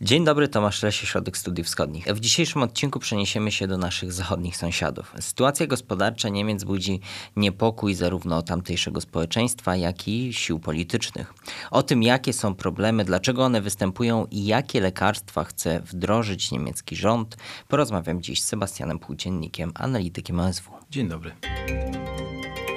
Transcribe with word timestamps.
Dzień 0.00 0.24
dobry, 0.24 0.48
Tomasz 0.48 0.82
Lesie, 0.82 1.06
Środek 1.06 1.38
Studiów 1.38 1.66
Wschodnich. 1.66 2.04
W 2.06 2.20
dzisiejszym 2.20 2.62
odcinku 2.62 2.98
przeniesiemy 2.98 3.52
się 3.52 3.66
do 3.66 3.78
naszych 3.78 4.12
zachodnich 4.12 4.56
sąsiadów. 4.56 5.12
Sytuacja 5.20 5.66
gospodarcza 5.66 6.28
Niemiec 6.28 6.64
budzi 6.64 7.00
niepokój 7.36 7.94
zarówno 7.94 8.42
tamtejszego 8.42 9.00
społeczeństwa, 9.00 9.76
jak 9.76 10.08
i 10.08 10.32
sił 10.32 10.58
politycznych. 10.58 11.34
O 11.70 11.82
tym, 11.82 12.02
jakie 12.02 12.32
są 12.32 12.54
problemy, 12.54 13.04
dlaczego 13.04 13.44
one 13.44 13.60
występują 13.60 14.26
i 14.30 14.44
jakie 14.44 14.80
lekarstwa 14.80 15.44
chce 15.44 15.80
wdrożyć 15.80 16.50
niemiecki 16.50 16.96
rząd, 16.96 17.36
porozmawiam 17.68 18.22
dziś 18.22 18.42
z 18.42 18.46
Sebastianem 18.46 18.98
Płóciennikiem, 18.98 19.72
analitykiem 19.74 20.40
OSW. 20.40 20.70
Dzień 20.90 21.08
dobry. 21.08 21.32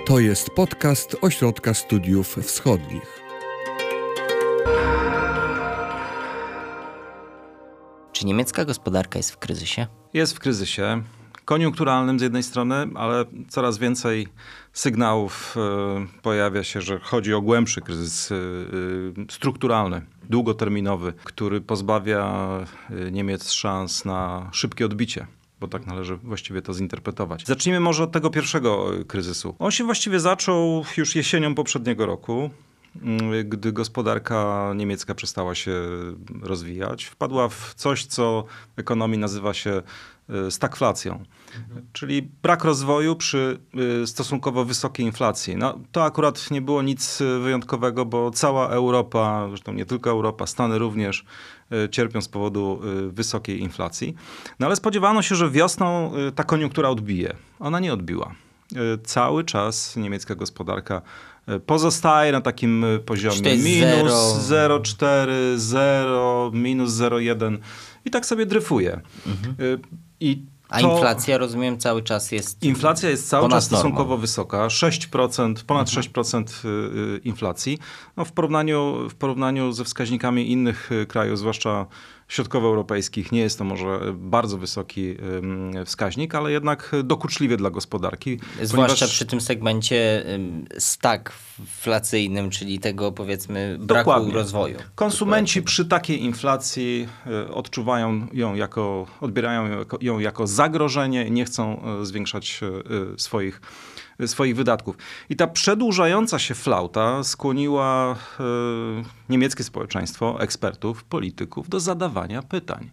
To 0.06 0.20
jest 0.20 0.50
podcast 0.50 1.16
Ośrodka 1.22 1.74
Studiów 1.74 2.36
Wschodnich. 2.44 3.22
Czy 8.14 8.26
niemiecka 8.26 8.66
gospodarka 8.66 9.20
jest 9.20 9.32
w 9.32 9.38
kryzysie? 9.38 9.88
Jest 10.14 10.36
w 10.36 10.40
kryzysie 10.40 11.04
koniunkturalnym 11.46 12.20
z 12.20 12.22
jednej 12.22 12.44
strony, 12.44 12.76
ale 12.96 13.26
coraz 13.50 13.78
więcej 13.78 14.28
sygnałów 14.74 15.56
y, 16.16 16.22
pojawia 16.22 16.64
się, 16.64 16.82
że 16.82 17.00
chodzi 17.00 17.34
o 17.34 17.42
głębszy 17.42 17.82
kryzys 17.82 18.32
y, 18.32 18.36
y, 18.36 19.32
strukturalny, 19.32 20.02
długoterminowy, 20.30 21.14
który 21.24 21.62
pozbawia 21.62 22.48
Niemiec 23.12 23.52
szans 23.52 24.06
na 24.06 24.50
szybkie 24.52 24.86
odbicie 24.86 25.28
bo 25.60 25.68
tak 25.68 25.88
należy 25.88 26.16
właściwie 26.16 26.62
to 26.62 26.74
zinterpretować. 26.74 27.46
Zacznijmy 27.46 27.80
może 27.80 28.04
od 28.04 28.12
tego 28.12 28.30
pierwszego 28.30 28.92
kryzysu. 29.08 29.56
On 29.60 29.72
się 29.72 29.84
właściwie 29.84 30.20
zaczął 30.20 30.86
już 30.98 31.16
jesienią 31.16 31.56
poprzedniego 31.56 32.06
roku. 32.06 32.50
Mm, 32.96 33.50
gdy 33.50 33.72
gospodarka 33.72 34.72
niemiecka 34.76 35.16
przestała 35.16 35.56
się 35.56 35.74
rozwijać, 36.42 37.06
wpadła 37.06 37.50
w 37.50 37.74
coś, 37.76 38.06
co 38.06 38.46
w 38.76 38.80
ekonomii 38.80 39.18
nazywa 39.18 39.54
się 39.54 39.82
e, 40.30 40.52
stagflacją, 40.52 41.24
czyli 41.94 42.30
brak 42.44 42.64
rozwoju 42.64 43.16
przy 43.16 43.60
e, 44.04 44.08
stosunkowo 44.08 44.66
wysokiej 44.66 45.06
inflacji. 45.06 45.56
No, 45.56 45.80
to 45.92 46.04
akurat 46.04 46.52
nie 46.52 46.62
było 46.62 46.82
nic 46.82 47.20
wyjątkowego, 47.44 48.06
bo 48.06 48.32
cała 48.32 48.70
Europa, 48.70 49.46
zresztą 49.50 49.74
nie 49.74 49.86
tylko 49.86 50.10
Europa, 50.10 50.48
Stany 50.48 50.78
również 50.78 51.26
e, 51.72 51.90
cierpią 51.90 52.22
z 52.22 52.28
powodu 52.28 52.82
wysokiej 53.10 53.62
inflacji. 53.62 54.16
No 54.60 54.66
ale 54.66 54.76
spodziewano 54.76 55.22
się, 55.22 55.36
że 55.36 55.50
wiosną 55.50 56.12
ta 56.36 56.44
koniunktura 56.44 56.90
odbije. 56.90 57.36
Ona 57.60 57.80
nie 57.80 57.94
odbiła. 57.94 58.36
Cały 59.04 59.44
czas 59.44 59.96
niemiecka 59.96 60.36
gospodarka 60.36 61.02
pozostaje 61.66 62.32
na 62.32 62.42
takim 62.42 62.84
e, 62.84 63.00
poziomie 63.00 63.58
minus 63.58 64.14
0,4, 64.50 65.32
0, 65.58 66.52
minus 66.54 66.92
0,1 66.92 67.58
i 68.06 68.12
tak 68.12 68.26
sobie 68.26 68.46
dryfuje. 68.46 69.02
Mhm. 69.28 69.56
E, 69.60 69.78
I 70.20 70.46
a 70.70 70.82
inflacja, 70.82 71.38
rozumiem, 71.38 71.78
cały 71.78 72.04
czas 72.04 72.32
jest. 72.32 72.64
Inflacja 72.64 73.10
jest 73.10 73.30
cały 73.30 73.50
czas 73.50 73.66
stosunkowo 73.66 74.04
normą. 74.04 74.22
wysoka. 74.22 74.68
6%, 74.68 75.64
ponad 75.64 75.88
mhm. 75.88 76.06
6% 76.14 76.44
e, 76.44 77.18
inflacji. 77.18 77.78
No 78.18 78.26
w, 78.26 78.32
porównaniu, 78.32 79.10
w 79.10 79.16
porównaniu 79.16 79.72
ze 79.72 79.84
wskaźnikami 79.84 80.52
innych 80.52 80.90
krajów, 81.08 81.40
zwłaszcza 81.40 81.86
środkowoeuropejskich 82.32 83.32
nie 83.32 83.40
jest 83.40 83.58
to 83.58 83.64
może 83.64 84.00
bardzo 84.14 84.58
wysoki 84.58 85.16
wskaźnik, 85.86 86.36
ale 86.36 86.52
jednak 86.52 86.92
dokuczliwie 87.04 87.58
dla 87.58 87.70
gospodarki. 87.70 88.40
Zwłaszcza 88.62 88.96
ponieważ... 88.96 89.16
przy 89.16 89.26
tym 89.26 89.42
segmencie 89.42 90.26
stagflacyjnym, 90.78 92.50
czyli 92.50 92.80
tego 92.80 93.12
powiedzmy 93.12 93.78
braku 93.80 94.10
Dokładnie. 94.10 94.34
rozwoju. 94.34 94.78
Konsumenci 94.96 95.62
przy 95.62 95.86
takiej 95.86 96.24
inflacji 96.24 97.08
e, 97.28 97.54
odczuwają 97.54 98.28
ją 98.34 98.56
jako, 98.56 99.08
odbierają 99.22 99.68
ją 99.68 99.80
jako, 99.80 99.98
ją 100.02 100.20
jako 100.20 100.48
zagrożenie 100.48 101.28
i 101.28 101.32
nie 101.32 101.46
chcą 101.46 101.82
e, 102.02 102.06
zwiększać 102.06 102.60
e, 103.16 103.20
swoich 103.20 103.62
swoich 104.26 104.56
wydatków. 104.56 104.98
I 105.30 105.36
ta 105.36 105.48
przedłużająca 105.48 106.40
się 106.40 106.56
flauta 106.56 107.24
skłoniła 107.24 108.16
y, 108.40 108.44
niemieckie 109.30 109.64
społeczeństwo, 109.64 110.42
ekspertów, 110.42 111.04
polityków 111.04 111.70
do 111.70 111.80
zadawania 111.80 112.42
pytań. 112.42 112.92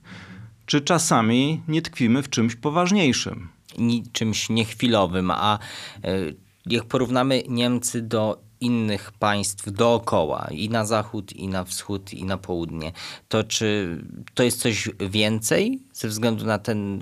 Czy 0.66 0.80
czasami 0.80 1.62
nie 1.68 1.82
tkwimy 1.82 2.22
w 2.22 2.30
czymś 2.30 2.56
poważniejszym? 2.56 3.48
Ni 3.78 4.04
czymś 4.12 4.48
niechwilowym, 4.48 5.30
a 5.30 5.58
y, 6.04 6.36
jak 6.66 6.84
porównamy 6.84 7.42
Niemcy 7.48 8.02
do 8.02 8.48
innych 8.60 9.12
państw 9.12 9.72
dookoła, 9.72 10.48
i 10.50 10.70
na 10.70 10.86
zachód, 10.86 11.32
i 11.32 11.48
na 11.48 11.64
wschód, 11.64 12.14
i 12.14 12.24
na 12.24 12.38
południe, 12.38 12.92
to 13.28 13.44
czy 13.44 13.98
to 14.34 14.42
jest 14.42 14.60
coś 14.60 14.90
więcej 15.10 15.82
ze 15.92 16.08
względu 16.08 16.46
na 16.46 16.58
ten 16.58 17.00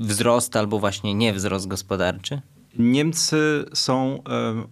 wzrost 0.00 0.56
albo 0.56 0.78
właśnie 0.78 1.14
nie 1.14 1.32
wzrost 1.32 1.66
gospodarczy? 1.66 2.40
Niemcy 2.78 3.64
są 3.74 4.22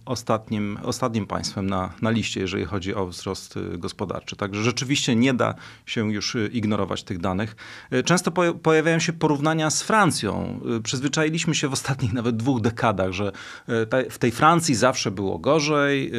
ostatnim, 0.05 0.79
ostatnim 0.83 1.27
państwem 1.27 1.69
na, 1.69 1.93
na 2.01 2.09
liście, 2.09 2.39
jeżeli 2.39 2.65
chodzi 2.65 2.95
o 2.95 3.07
wzrost 3.07 3.57
y, 3.57 3.77
gospodarczy. 3.77 4.35
Także 4.35 4.63
rzeczywiście 4.63 5.15
nie 5.15 5.33
da 5.33 5.55
się 5.85 6.13
już 6.13 6.35
y, 6.35 6.49
ignorować 6.53 7.03
tych 7.03 7.19
danych. 7.19 7.55
Y, 7.93 8.03
często 8.03 8.31
pojawiają 8.63 8.99
się 8.99 9.13
porównania 9.13 9.69
z 9.69 9.83
Francją. 9.83 10.59
Przyzwyczailiśmy 10.83 11.55
się 11.55 11.67
w 11.67 11.73
ostatnich 11.73 12.13
nawet 12.19 12.37
dwóch 12.37 12.61
dekadach, 12.61 13.11
że 13.11 13.31
w 14.09 14.17
tej 14.17 14.31
Francji 14.31 14.75
zawsze 14.75 15.11
było 15.11 15.39
gorzej, 15.39 16.11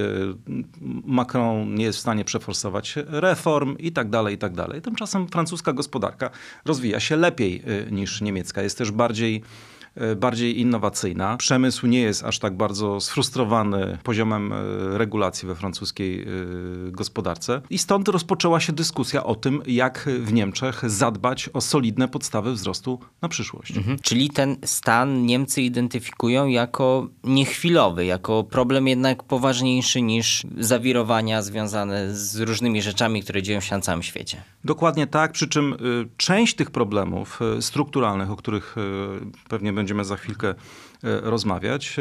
Macron 1.05 1.75
nie 1.75 1.85
jest 1.85 1.99
w 1.99 2.01
stanie 2.01 2.25
przeforsować 2.25 2.95
reform 3.07 3.77
i 3.79 3.93
tak 3.93 4.11
dalej, 4.11 4.35
i 4.35 4.39
tak 4.39 4.55
dalej. 4.55 4.83
Tymczasem 4.83 5.29
francuska 5.29 5.73
gospodarka 5.73 6.31
rozwija 6.65 7.01
się 7.01 7.17
lepiej 7.17 7.63
niż 7.91 8.21
niemiecka. 8.21 8.63
Jest 8.63 8.79
też 8.79 8.91
bardziej 8.91 9.43
bardziej 10.17 10.61
innowacyjna. 10.61 11.37
Przemysł 11.37 11.87
nie 11.87 12.01
jest 12.01 12.25
aż 12.25 12.39
tak 12.39 12.57
bardzo 12.57 13.01
sfrustrowany 13.01 13.99
poziomem 14.03 14.53
e, 14.53 14.99
regulacji 14.99 15.49
we 15.49 15.55
francuskiej 15.55 16.23
e, 16.23 16.27
gospodarce. 16.91 17.63
I 17.71 17.79
stąd 17.79 18.09
rozpoczęła 18.09 18.61
się 18.61 18.73
dyskusja 18.73 19.25
o 19.25 19.35
tym, 19.35 19.63
jak 19.67 20.09
w 20.21 20.33
Niemczech 20.33 20.91
zadbać 20.91 21.51
o 21.53 21.61
solidne 21.61 22.09
podstawy 22.09 22.53
wzrostu 22.53 23.01
na 23.23 23.29
przyszłość. 23.29 23.77
Mhm. 23.77 23.99
Czyli 24.03 24.31
ten 24.31 24.57
stan 24.65 25.27
Niemcy 25.27 25.63
identyfikują 25.63 26.47
jako 26.47 27.09
niechwilowy, 27.25 28.05
jako 28.05 28.45
problem 28.45 28.89
jednak 28.89 29.23
poważniejszy 29.23 30.03
niż 30.03 30.47
zawirowania 30.59 31.43
związane 31.43 32.15
z 32.15 32.41
różnymi 32.41 32.83
rzeczami, 32.83 33.23
które 33.23 33.43
dzieją 33.43 33.61
się 33.61 33.75
na 33.75 33.81
całym 33.81 34.03
świecie. 34.03 34.43
Dokładnie 34.65 35.07
tak, 35.07 35.33
przy 35.33 35.49
czym 35.49 35.77
część 36.17 36.55
tych 36.55 36.71
problemów 36.71 37.41
strukturalnych, 37.61 38.31
o 38.31 38.37
których 38.37 38.77
pewnie 39.49 39.73
będzie 39.73 39.86
będziemy 39.87 40.05
za 40.05 40.17
chwilkę 40.17 40.49
e, 40.49 40.55
rozmawiać, 41.03 41.97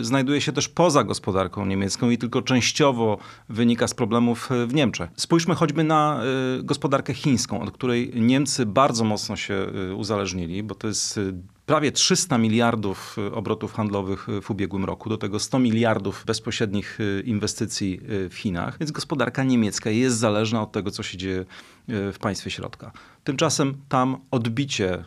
e, 0.00 0.04
znajduje 0.04 0.40
się 0.40 0.52
też 0.52 0.68
poza 0.68 1.04
gospodarką 1.04 1.66
niemiecką 1.66 2.10
i 2.10 2.18
tylko 2.18 2.42
częściowo 2.42 3.18
wynika 3.48 3.88
z 3.88 3.94
problemów 3.94 4.52
e, 4.52 4.66
w 4.66 4.74
Niemczech. 4.74 5.10
Spójrzmy 5.16 5.54
choćby 5.54 5.84
na 5.84 6.20
gospodarkę 6.62 7.14
chińską, 7.14 7.60
od 7.60 7.70
której 7.70 8.12
Niemcy 8.14 8.66
bardzo 8.66 9.04
mocno 9.04 9.36
się 9.36 9.66
uzależnili, 9.96 10.62
bo 10.62 10.74
to 10.74 10.88
jest 10.88 11.20
prawie 11.66 11.92
300 11.92 12.38
miliardów 12.38 13.16
obrotów 13.32 13.72
handlowych 13.72 14.26
w 14.42 14.50
ubiegłym 14.50 14.84
roku, 14.84 15.08
do 15.08 15.18
tego 15.18 15.38
100 15.38 15.58
miliardów 15.58 16.24
bezpośrednich 16.26 16.98
inwestycji 17.24 18.00
w 18.30 18.34
Chinach, 18.34 18.78
więc 18.78 18.90
gospodarka 18.90 19.44
niemiecka 19.44 19.90
jest 19.90 20.16
zależna 20.16 20.62
od 20.62 20.72
tego, 20.72 20.90
co 20.90 21.02
się 21.02 21.18
dzieje 21.18 21.44
w 21.88 22.16
państwie 22.20 22.50
środka. 22.50 22.92
Tymczasem 23.24 23.74
tam 23.88 24.16
odbicie 24.30 25.04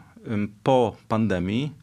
po 0.63 0.95
pandemii 1.07 1.80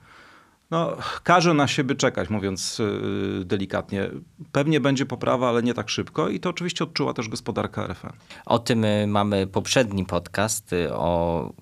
no, 0.71 0.97
każe 1.23 1.55
na 1.55 1.69
siebie 1.69 1.95
czekać, 1.95 2.31
mówiąc 2.31 2.79
yy, 2.79 3.45
delikatnie. 3.45 4.11
Pewnie 4.53 4.81
będzie 4.81 5.07
poprawa, 5.07 5.49
ale 5.49 5.63
nie 5.63 5.75
tak 5.75 5.89
szybko 5.89 6.29
i 6.29 6.41
to 6.41 6.51
oczywiście 6.51 6.85
odczuła 6.85 7.15
też 7.15 7.29
gospodarka 7.29 7.85
RFN. 7.85 8.13
O 8.47 8.59
tym 8.59 8.85
y, 8.85 9.07
mamy 9.07 9.47
poprzedni 9.47 10.05
podcast 10.05 10.73
y, 10.73 10.95
o, 10.95 11.53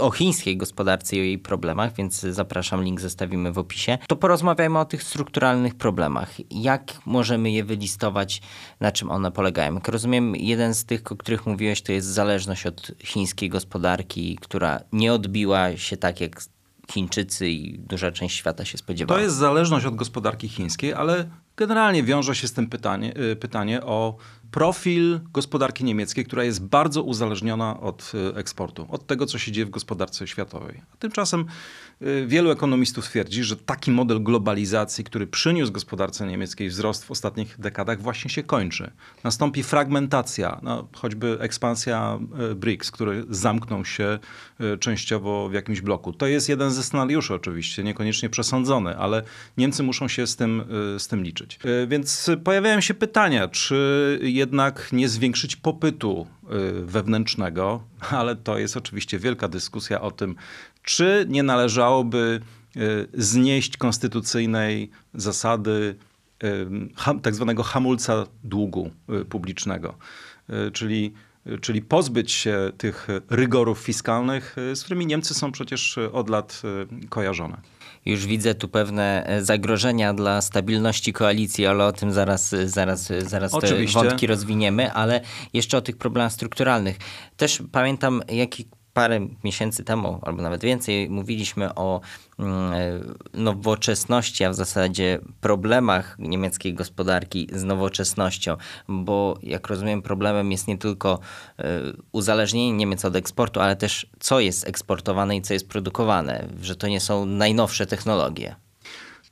o 0.00 0.10
chińskiej 0.10 0.56
gospodarce 0.56 1.16
i 1.16 1.20
o 1.20 1.22
jej 1.22 1.38
problemach, 1.38 1.94
więc 1.94 2.20
zapraszam, 2.20 2.84
link 2.84 3.00
zostawimy 3.00 3.52
w 3.52 3.58
opisie. 3.58 3.98
To 4.08 4.16
porozmawiajmy 4.16 4.78
o 4.78 4.84
tych 4.84 5.02
strukturalnych 5.02 5.74
problemach. 5.74 6.30
Jak 6.50 6.92
możemy 7.06 7.50
je 7.50 7.64
wylistować, 7.64 8.42
na 8.80 8.92
czym 8.92 9.10
one 9.10 9.32
polegają? 9.32 9.74
Jak 9.74 9.88
rozumiem, 9.88 10.36
jeden 10.36 10.74
z 10.74 10.84
tych, 10.84 11.12
o 11.12 11.16
których 11.16 11.46
mówiłeś, 11.46 11.82
to 11.82 11.92
jest 11.92 12.08
zależność 12.08 12.66
od 12.66 12.92
chińskiej 13.04 13.48
gospodarki, 13.48 14.38
która 14.40 14.80
nie 14.92 15.12
odbiła 15.12 15.76
się 15.76 15.96
tak, 15.96 16.20
jak 16.20 16.40
Chińczycy 16.90 17.48
i 17.48 17.78
duża 17.78 18.12
część 18.12 18.36
świata 18.36 18.64
się 18.64 18.78
spodziewała. 18.78 19.18
To 19.18 19.24
jest 19.24 19.36
zależność 19.36 19.86
od 19.86 19.96
gospodarki 19.96 20.48
chińskiej, 20.48 20.94
ale 20.94 21.28
generalnie 21.56 22.02
wiąże 22.02 22.34
się 22.34 22.48
z 22.48 22.52
tym 22.52 22.66
pytanie, 22.66 23.16
y, 23.32 23.36
pytanie 23.36 23.82
o 23.82 24.16
profil 24.50 25.20
gospodarki 25.32 25.84
niemieckiej, 25.84 26.24
która 26.24 26.44
jest 26.44 26.64
bardzo 26.64 27.02
uzależniona 27.02 27.80
od 27.80 28.12
e, 28.14 28.36
eksportu, 28.36 28.86
od 28.90 29.06
tego, 29.06 29.26
co 29.26 29.38
się 29.38 29.52
dzieje 29.52 29.66
w 29.66 29.70
gospodarce 29.70 30.26
światowej. 30.26 30.82
A 30.94 30.96
tymczasem 30.96 31.44
e, 32.00 32.26
wielu 32.26 32.50
ekonomistów 32.50 33.04
twierdzi, 33.04 33.44
że 33.44 33.56
taki 33.56 33.90
model 33.90 34.22
globalizacji, 34.22 35.04
który 35.04 35.26
przyniósł 35.26 35.72
gospodarce 35.72 36.26
niemieckiej 36.26 36.68
wzrost 36.68 37.04
w 37.04 37.10
ostatnich 37.10 37.60
dekadach, 37.60 38.02
właśnie 38.02 38.30
się 38.30 38.42
kończy. 38.42 38.90
Nastąpi 39.24 39.62
fragmentacja, 39.62 40.60
no, 40.62 40.88
choćby 40.96 41.38
ekspansja 41.40 42.18
e, 42.50 42.54
BRICS, 42.54 42.90
który 42.90 43.24
zamknął 43.30 43.84
się 43.84 44.18
częściowo 44.80 45.48
w 45.48 45.52
jakimś 45.52 45.80
bloku. 45.80 46.12
To 46.12 46.26
jest 46.26 46.48
jeden 46.48 46.70
ze 46.70 46.82
scenariuszy 46.82 47.34
oczywiście, 47.34 47.82
niekoniecznie 47.84 48.30
przesądzony, 48.30 48.96
ale 48.96 49.22
Niemcy 49.56 49.82
muszą 49.82 50.08
się 50.08 50.26
z 50.26 50.36
tym, 50.36 50.64
z 50.98 51.08
tym 51.08 51.22
liczyć. 51.22 51.58
Więc 51.88 52.30
pojawiają 52.44 52.80
się 52.80 52.94
pytania, 52.94 53.48
czy 53.48 54.18
jednak 54.36 54.92
nie 54.92 55.08
zwiększyć 55.08 55.56
popytu 55.56 56.26
y, 56.44 56.86
wewnętrznego, 56.86 57.82
ale 58.20 58.36
to 58.36 58.58
jest 58.58 58.76
oczywiście 58.76 59.18
wielka 59.18 59.48
dyskusja 59.48 60.00
o 60.00 60.10
tym, 60.10 60.36
czy 60.82 61.26
nie 61.28 61.42
należałoby 61.42 62.40
y, 62.76 63.08
znieść 63.14 63.76
konstytucyjnej 63.76 64.90
zasady 65.14 65.96
y, 66.44 67.20
tak 67.22 67.34
zwanego 67.34 67.62
hamulca 67.62 68.26
długu 68.44 68.90
publicznego, 69.28 69.94
czyli 70.72 71.12
czyli 71.60 71.82
pozbyć 71.82 72.32
się 72.32 72.72
tych 72.78 73.08
rygorów 73.30 73.78
fiskalnych, 73.78 74.56
z 74.74 74.82
którymi 74.82 75.06
Niemcy 75.06 75.34
są 75.34 75.52
przecież 75.52 75.98
od 76.12 76.30
lat 76.30 76.62
kojarzone. 77.08 77.56
Już 78.06 78.26
widzę 78.26 78.54
tu 78.54 78.68
pewne 78.68 79.26
e, 79.26 79.44
zagrożenia 79.44 80.14
dla 80.14 80.42
stabilności 80.42 81.12
koalicji, 81.12 81.66
ale 81.66 81.84
o 81.84 81.92
tym 81.92 82.12
zaraz, 82.12 82.54
zaraz, 82.64 83.12
zaraz 83.26 83.52
te 83.52 83.86
wątki 83.86 84.26
rozwiniemy, 84.26 84.92
ale 84.92 85.20
jeszcze 85.52 85.78
o 85.78 85.80
tych 85.80 85.96
problemach 85.96 86.32
strukturalnych. 86.32 86.96
Też 87.36 87.62
pamiętam, 87.72 88.22
jaki 88.28 88.68
parę 88.96 89.20
miesięcy 89.44 89.84
temu, 89.84 90.18
albo 90.22 90.42
nawet 90.42 90.62
więcej, 90.62 91.10
mówiliśmy 91.10 91.74
o 91.74 92.00
mm, 92.38 92.72
e, 92.72 93.00
nowoczesności, 93.34 94.44
a 94.44 94.50
w 94.50 94.54
zasadzie 94.54 95.18
problemach 95.40 96.16
niemieckiej 96.18 96.74
gospodarki 96.74 97.48
z 97.52 97.64
nowoczesnością, 97.64 98.56
bo 98.88 99.38
jak 99.42 99.66
rozumiem, 99.66 100.02
problemem 100.02 100.52
jest 100.52 100.68
nie 100.68 100.78
tylko 100.78 101.18
e, 101.58 101.64
uzależnienie 102.12 102.72
Niemiec 102.72 103.04
od 103.04 103.16
eksportu, 103.16 103.60
ale 103.60 103.76
też 103.76 104.06
co 104.20 104.40
jest 104.40 104.68
eksportowane 104.68 105.36
i 105.36 105.42
co 105.42 105.54
jest 105.54 105.68
produkowane, 105.68 106.48
że 106.62 106.76
to 106.76 106.88
nie 106.88 107.00
są 107.00 107.26
najnowsze 107.26 107.86
technologie. 107.86 108.56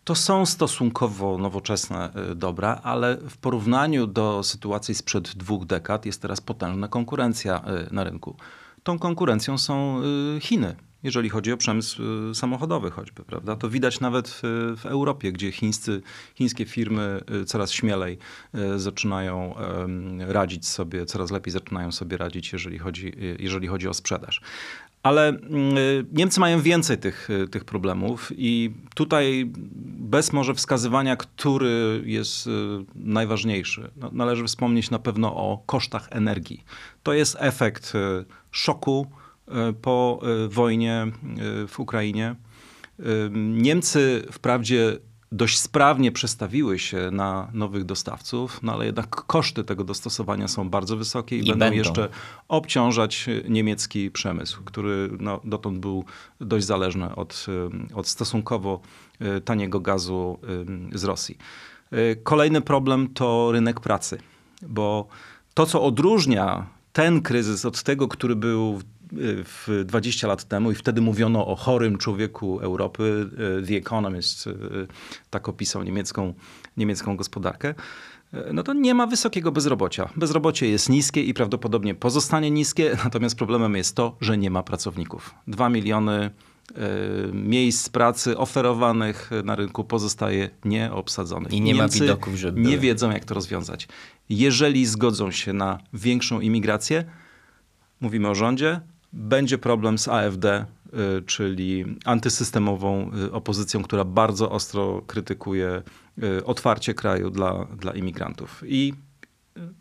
To 0.04 0.14
są 0.14 0.46
stosunkowo 0.46 1.38
nowoczesne 1.38 2.12
e, 2.14 2.34
dobra, 2.34 2.80
ale 2.82 3.16
w 3.16 3.36
porównaniu 3.36 4.06
do 4.06 4.42
sytuacji 4.42 4.94
sprzed 4.94 5.36
dwóch 5.36 5.66
dekad 5.66 6.06
jest 6.06 6.22
teraz 6.22 6.40
potężna 6.40 6.88
konkurencja 6.88 7.64
na 7.90 8.04
rynku 8.04 8.36
tą 8.84 8.98
konkurencją 8.98 9.58
są 9.58 10.02
y, 10.36 10.40
Chiny 10.40 10.76
jeżeli 11.02 11.28
chodzi 11.28 11.52
o 11.52 11.56
przemysł 11.56 12.02
y, 12.30 12.34
samochodowy 12.34 12.90
choćby, 12.90 13.24
prawda? 13.24 13.56
To 13.56 13.70
widać 13.70 14.00
nawet 14.00 14.28
w, 14.28 14.40
w, 14.76 14.86
Europie, 14.86 15.32
gdzie 15.32 15.52
chińscy, 15.52 16.02
chińskie 16.34 16.64
firmy 16.64 17.20
y, 17.42 17.44
coraz 17.44 17.72
śmielej 17.72 18.18
zaczynają 18.76 19.54
radzić 20.18 20.68
sobie, 20.68 21.06
coraz 21.06 21.30
lepiej 21.30 21.52
zaczynają 21.52 21.92
sobie 21.92 22.16
radzić, 22.16 22.52
jeżeli 22.52 22.78
chodzi, 22.78 23.12
jeżeli 23.38 23.66
chodzi 23.66 23.88
o 23.88 23.94
sprzedaż. 23.94 24.40
Ale 25.04 25.28
mm, 25.28 25.74
Niemcy 26.12 26.40
mają 26.40 26.60
więcej 26.60 26.98
tych, 26.98 27.28
tych 27.50 27.64
problemów 27.64 28.32
i 28.36 28.70
tutaj 28.94 29.50
bez 29.84 30.32
może 30.32 30.54
wskazywania, 30.54 31.16
który 31.16 32.02
jest 32.06 32.48
najważniejszy, 32.94 33.90
no, 33.96 34.10
należy 34.12 34.44
wspomnieć 34.44 34.90
na 34.90 34.98
pewno 34.98 35.36
o 35.36 35.62
kosztach 35.66 36.08
energii. 36.10 36.64
To 37.02 37.12
jest 37.12 37.36
efekt 37.40 37.92
szoku 38.50 39.06
e, 39.48 39.72
po 39.72 40.20
wojnie 40.48 41.06
w 41.68 41.80
Ukrainie. 41.80 42.34
Niemcy 43.30 44.26
wprawdzie 44.32 44.98
dość 45.34 45.58
sprawnie 45.58 46.12
przestawiły 46.12 46.78
się 46.78 47.10
na 47.12 47.48
nowych 47.52 47.84
dostawców, 47.84 48.62
no 48.62 48.72
ale 48.72 48.86
jednak 48.86 49.08
koszty 49.10 49.64
tego 49.64 49.84
dostosowania 49.84 50.48
są 50.48 50.70
bardzo 50.70 50.96
wysokie 50.96 51.36
i, 51.36 51.38
I 51.38 51.42
będą, 51.42 51.58
będą, 51.58 51.76
jeszcze 51.76 52.08
obciążać 52.48 53.26
niemiecki 53.48 54.10
przemysł, 54.10 54.62
który 54.64 55.10
no, 55.20 55.40
dotąd 55.44 55.78
był 55.78 56.04
dość 56.40 56.66
zależny 56.66 57.14
od, 57.14 57.46
od 57.94 58.08
stosunkowo 58.08 58.80
taniego 59.44 59.80
gazu 59.80 60.38
z 60.92 61.04
Rosji. 61.04 61.38
Kolejny 62.22 62.60
problem 62.60 63.08
to 63.08 63.52
rynek 63.52 63.80
pracy, 63.80 64.18
bo 64.62 65.08
to, 65.54 65.66
co 65.66 65.82
odróżnia 65.82 66.66
ten 66.92 67.22
kryzys 67.22 67.64
od 67.64 67.82
tego, 67.82 68.08
który 68.08 68.36
był 68.36 68.78
w 68.78 68.84
20 69.84 70.26
lat 70.26 70.44
temu 70.44 70.70
i 70.70 70.74
wtedy 70.74 71.00
mówiono 71.00 71.46
o 71.46 71.56
chorym 71.56 71.98
człowieku 71.98 72.60
Europy. 72.60 73.30
E, 73.62 73.66
The 73.66 73.74
Economist 73.74 74.46
e, 74.46 74.52
tak 75.30 75.48
opisał 75.48 75.82
niemiecką, 75.82 76.34
niemiecką 76.76 77.16
gospodarkę. 77.16 77.74
E, 78.32 78.52
no 78.52 78.62
to 78.62 78.72
nie 78.72 78.94
ma 78.94 79.06
wysokiego 79.06 79.52
bezrobocia. 79.52 80.08
Bezrobocie 80.16 80.68
jest 80.68 80.88
niskie 80.88 81.22
i 81.22 81.34
prawdopodobnie 81.34 81.94
pozostanie 81.94 82.50
niskie, 82.50 82.96
natomiast 83.04 83.36
problemem 83.36 83.76
jest 83.76 83.96
to, 83.96 84.16
że 84.20 84.38
nie 84.38 84.50
ma 84.50 84.62
pracowników. 84.62 85.34
Dwa 85.46 85.68
miliony 85.68 86.30
miejsc 87.32 87.88
pracy 87.88 88.38
oferowanych 88.38 89.30
na 89.44 89.56
rynku 89.56 89.84
pozostaje 89.84 90.50
nieobsadzonych. 90.64 91.52
I 91.52 91.60
nie 91.60 91.72
Niemcy 91.72 91.98
ma 91.98 92.04
widoków, 92.04 92.34
żeby... 92.34 92.60
Nie 92.60 92.78
wiedzą, 92.78 93.10
jak 93.10 93.24
to 93.24 93.34
rozwiązać. 93.34 93.88
Jeżeli 94.28 94.86
zgodzą 94.86 95.30
się 95.30 95.52
na 95.52 95.78
większą 95.92 96.40
imigrację, 96.40 97.04
mówimy 98.00 98.28
o 98.28 98.34
rządzie, 98.34 98.80
będzie 99.14 99.58
problem 99.58 99.98
z 99.98 100.08
AfD, 100.08 100.44
y, 100.46 101.22
czyli 101.26 101.84
antysystemową 102.04 103.10
y, 103.26 103.32
opozycją, 103.32 103.82
która 103.82 104.04
bardzo 104.04 104.50
ostro 104.50 105.02
krytykuje 105.06 105.82
y, 106.22 106.44
otwarcie 106.44 106.94
kraju 106.94 107.30
dla, 107.30 107.64
dla 107.64 107.92
imigrantów. 107.92 108.62
I 108.66 108.94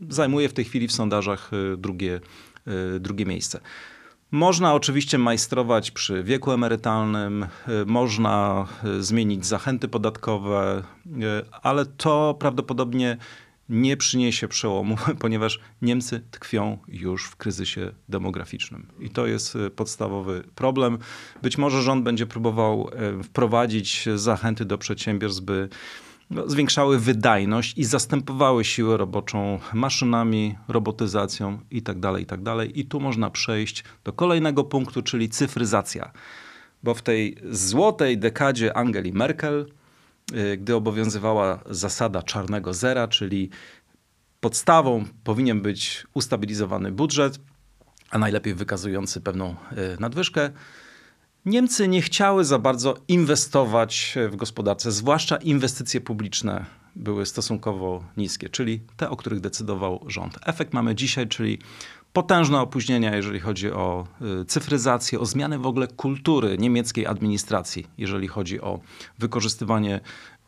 zajmuje 0.10 0.50
w 0.50 0.54
tej 0.54 0.66
chwili 0.66 0.88
w 0.88 0.92
sondażach 0.92 1.52
drugie, 1.78 2.20
drugie 3.00 3.26
miejsce. 3.26 3.60
Można 4.32 4.74
oczywiście 4.74 5.18
majstrować 5.18 5.92
przy 5.92 6.24
wieku 6.24 6.52
emerytalnym, 6.52 7.46
można 7.86 8.68
zmienić 9.00 9.46
zachęty 9.46 9.88
podatkowe, 9.88 10.84
ale 11.62 11.86
to 11.86 12.36
prawdopodobnie 12.40 13.18
nie 13.70 13.98
przyniesie 13.98 14.48
przełomu, 14.48 14.98
ponieważ 15.20 15.60
Niemcy 15.82 16.22
tkwią 16.32 16.78
już 16.88 17.26
w 17.26 17.36
kryzysie 17.36 17.92
demograficznym. 18.10 18.88
I 19.00 19.10
to 19.10 19.28
jest 19.28 19.56
e, 19.56 19.70
podstawowy 19.70 20.44
problem. 20.56 20.98
Być 21.42 21.58
może 21.58 21.82
rząd 21.82 22.04
będzie 22.04 22.26
próbował 22.26 22.90
e, 23.20 23.24
wprowadzić 23.24 24.06
zachęty 24.16 24.66
do 24.66 24.78
przedsiębiorstw, 24.78 25.42
by 25.42 25.70
no, 26.30 26.50
zwiększały 26.50 27.00
wydajność 27.00 27.78
i 27.78 27.84
zastępowały 27.84 28.66
siłę 28.66 28.98
roboczą 28.98 29.60
maszynami, 29.74 30.56
robotyzacją 30.68 31.60
itd., 31.72 32.02
tak 32.02 32.20
itd. 32.20 32.58
Tak 32.58 32.78
I 32.78 32.86
tu 32.86 33.00
można 33.00 33.30
przejść 33.30 33.84
do 34.04 34.14
kolejnego 34.14 34.64
punktu, 34.64 35.02
czyli 35.02 35.30
cyfryzacja. 35.30 36.12
Bo 36.84 36.94
w 36.94 37.02
tej 37.02 37.38
złotej 37.52 38.18
dekadzie 38.18 38.78
Angeli 38.78 39.14
Merkel 39.14 39.66
gdy 40.58 40.76
obowiązywała 40.76 41.60
zasada 41.70 42.22
czarnego 42.22 42.74
zera, 42.74 43.08
czyli 43.08 43.50
podstawą 44.40 45.06
powinien 45.24 45.62
być 45.62 46.08
ustabilizowany 46.14 46.92
budżet, 46.92 47.40
a 48.10 48.18
najlepiej 48.18 48.56
wykazujący 48.56 49.22
pewną 49.22 49.56
y, 49.96 50.00
nadwyżkę. 50.00 50.50
Niemcy 51.46 51.88
nie 51.88 52.02
chciały 52.02 52.46
za 52.46 52.60
bardzo 52.60 52.98
inwestować 53.08 54.16
w 54.30 54.36
gospodarce, 54.36 54.92
zwłaszcza 54.92 55.38
inwestycje 55.38 56.02
publiczne 56.02 56.66
były 56.96 57.26
stosunkowo 57.26 58.04
niskie, 58.18 58.50
czyli 58.50 58.82
te, 58.98 59.10
o 59.10 59.16
których 59.16 59.40
decydował 59.40 60.06
rząd. 60.08 60.40
Efekt 60.46 60.74
mamy 60.74 60.96
dzisiaj, 60.96 61.28
czyli 61.28 61.60
potężne 62.14 62.62
opóźnienia, 62.62 63.16
jeżeli 63.16 63.40
chodzi 63.40 63.72
o 63.72 64.08
y, 64.42 64.46
cyfryzację, 64.46 65.20
o 65.20 65.26
zmianę 65.26 65.60
w 65.60 65.66
ogóle 65.66 65.88
kultury 65.88 66.58
niemieckiej 66.58 67.08
administracji, 67.08 67.88
jeżeli 67.98 68.28
chodzi 68.28 68.62
o 68.62 68.80
wykorzystywanie 69.20 70.00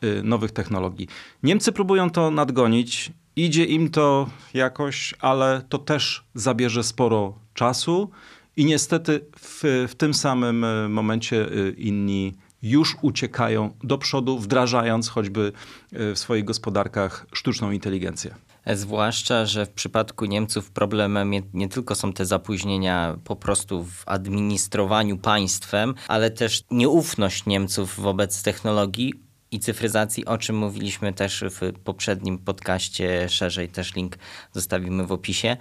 y, 0.03 0.24
nowych 0.24 0.51
technologii. 0.51 1.07
Niemcy 1.43 1.72
próbują 1.72 2.10
to 2.10 2.31
nadgonić. 2.31 3.12
Idzie 3.36 3.65
im 3.65 3.89
to 3.89 4.29
jakoś, 4.53 5.13
ale 5.19 5.62
to 5.69 5.77
też 5.77 6.24
zabierze 6.36 6.84
sporo 6.84 7.34
czasu 7.53 8.10
i 8.57 8.65
niestety 8.65 9.25
w, 9.39 9.86
w 9.89 9.95
tym 9.95 10.13
samym 10.13 10.63
y, 10.63 10.89
momencie 10.89 11.48
inni 11.77 12.34
już 12.62 12.98
uciekają 13.01 13.74
do 13.84 13.98
przodu, 13.98 14.39
wdrażając 14.39 15.10
choćby 15.10 15.51
w 15.91 16.13
swoich 16.15 16.45
gospodarkach 16.45 17.25
sztuczną 17.34 17.72
inteligencję. 17.72 18.36
Zwłaszcza, 18.74 19.45
że 19.45 19.65
w 19.65 19.69
przypadku 19.69 20.25
Niemców 20.25 20.72
problemem 20.72 21.31
nie 21.53 21.69
tylko 21.69 21.95
są 21.95 22.13
te 22.13 22.25
zapóźnienia 22.25 23.17
po 23.24 23.36
prostu 23.36 23.84
w 23.84 24.03
administrowaniu 24.05 25.17
państwem, 25.17 25.95
ale 26.07 26.31
też 26.31 26.63
nieufność 26.72 27.45
Niemców 27.45 28.00
wobec 28.00 28.43
technologii 28.43 29.13
i 29.51 29.60
cyfryzacji, 29.60 30.25
o 30.25 30.38
czym 30.38 30.57
mówiliśmy 30.57 31.13
też 31.13 31.43
w 31.50 31.79
poprzednim 31.84 32.38
podcaście, 32.38 33.29
szerzej 33.29 33.69
też 33.69 33.95
link 33.95 34.17
zostawimy 34.53 35.05
w 35.05 35.12
opisie. 35.12 35.57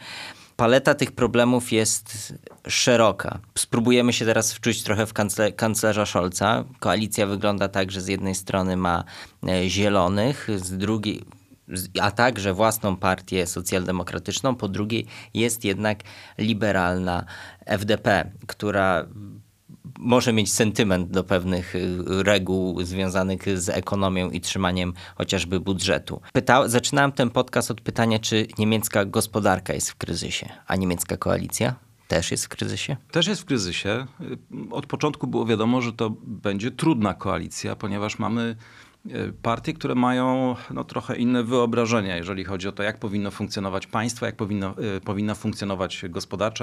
Paleta 0.57 0.95
tych 0.95 1.13
problemów 1.13 1.73
jest 1.73 2.35
szeroka. 2.69 3.39
Spróbujemy 3.59 4.13
się 4.13 4.25
teraz 4.25 4.53
wczuć 4.53 4.83
trochę 4.83 5.07
w 5.07 5.13
kancler 5.13 5.57
kanclerza 5.57 6.07
Scholza. 6.07 6.65
Koalicja 6.81 7.27
wygląda 7.27 7.69
tak, 7.69 7.91
że 7.91 8.01
z 8.01 8.09
jednej 8.09 8.35
strony 8.35 8.77
ma 8.77 9.05
e, 9.49 9.69
zielonych, 9.69 10.49
z 10.57 10.77
drugiej 10.77 11.25
a 12.01 12.11
także 12.11 12.55
własną 12.55 12.97
partię 12.97 13.47
socjaldemokratyczną, 13.47 14.55
po 14.55 14.69
drugiej 14.69 15.07
jest 15.35 15.65
jednak 15.65 15.99
liberalna 16.39 17.25
FDP, 17.67 18.31
która 18.47 19.07
może 19.99 20.33
mieć 20.33 20.53
sentyment 20.53 21.11
do 21.11 21.25
pewnych 21.25 21.75
y, 21.75 21.99
reguł 22.23 22.85
związanych 22.85 23.59
z 23.59 23.69
ekonomią 23.69 24.31
i 24.31 24.41
trzymaniem 24.41 24.93
chociażby 25.15 25.61
budżetu. 25.61 26.21
Pyta, 26.33 26.69
zaczynałem 26.69 27.13
ten 27.13 27.31
podcast 27.31 27.71
od 27.71 27.81
pytania, 27.81 28.19
czy 28.19 28.47
niemiecka 28.59 29.05
gospodarka 29.05 29.75
jest 29.75 29.91
w 29.91 29.97
kryzysie, 29.97 30.49
a 30.67 30.77
niemiecka 30.77 31.17
koalicja? 31.17 31.75
Też 32.09 32.31
jest 32.31 32.45
w 32.45 32.49
kryzysie? 32.49 32.97
Też 33.11 33.27
jest 33.27 33.43
w 33.43 33.45
kryzysie. 33.45 34.07
Od 34.71 34.87
początku 34.87 35.27
było 35.27 35.47
wiadomo, 35.47 35.83
że 35.83 35.93
to 35.93 36.11
będzie 36.23 36.71
trudna 36.71 37.15
koalicja, 37.15 37.77
ponieważ 37.77 38.19
mamy 38.19 38.57
partie, 39.43 39.73
które 39.73 39.95
mają 39.95 40.57
no, 40.71 40.85
trochę 40.85 41.17
inne 41.17 41.43
wyobrażenia, 41.43 42.17
jeżeli 42.17 42.45
chodzi 42.45 42.69
o 42.69 42.73
to, 42.73 42.83
jak 42.83 42.99
powinno 42.99 43.31
funkcjonować 43.31 43.87
państwo, 43.87 44.27
jak 44.27 44.37
powinno, 44.37 44.75
y, 44.97 45.01
powinna 45.01 45.35
funkcjonować 45.35 46.05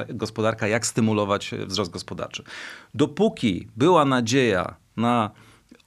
gospodarka, 0.10 0.68
jak 0.68 0.86
stymulować 0.86 1.52
wzrost 1.66 1.92
gospodarczy. 1.92 2.44
Dopóki 2.94 3.68
była 3.78 4.06
nadzieja 4.06 4.76
na 4.98 5.32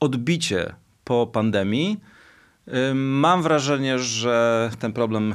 odbicie 0.00 0.74
po 1.04 1.26
pandemii, 1.26 2.00
Mam 2.94 3.42
wrażenie, 3.42 3.98
że 3.98 4.70
ten 4.78 4.92
problem 4.92 5.34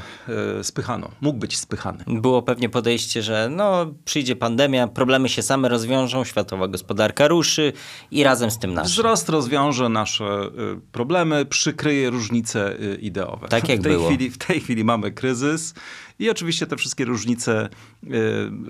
e, 0.60 0.64
spychano. 0.64 1.12
Mógł 1.22 1.40
być 1.40 1.58
spychany. 1.58 2.04
Było 2.08 2.42
pewnie 2.42 2.70
podejście, 2.70 3.24
że 3.24 3.50
no, 3.52 3.94
przyjdzie 4.06 4.36
pandemia, 4.36 4.88
problemy 4.88 5.30
się 5.30 5.42
same 5.42 5.70
rozwiążą, 5.70 6.24
światowa 6.24 6.68
gospodarka 6.68 7.28
ruszy 7.28 7.74
i 8.12 8.24
razem 8.24 8.52
z 8.52 8.60
tym 8.60 8.74
nasze. 8.74 8.90
Wzrost 8.90 9.30
rozwiąże 9.30 9.90
nasze 9.90 10.26
e, 10.26 10.50
problemy, 10.92 11.46
przykryje 11.46 12.10
różnice 12.10 12.80
e, 12.80 12.96
ideowe. 12.96 13.48
Tak 13.48 13.70
jak 13.70 13.80
w 13.80 13.84
tej 13.84 13.92
było. 13.92 14.08
Chwili, 14.08 14.30
w 14.30 14.38
tej 14.38 14.62
chwili 14.62 14.84
mamy 14.84 15.12
kryzys 15.12 15.74
i 16.20 16.30
oczywiście 16.30 16.68
te 16.68 16.78
wszystkie 16.78 17.06
różnice 17.06 17.70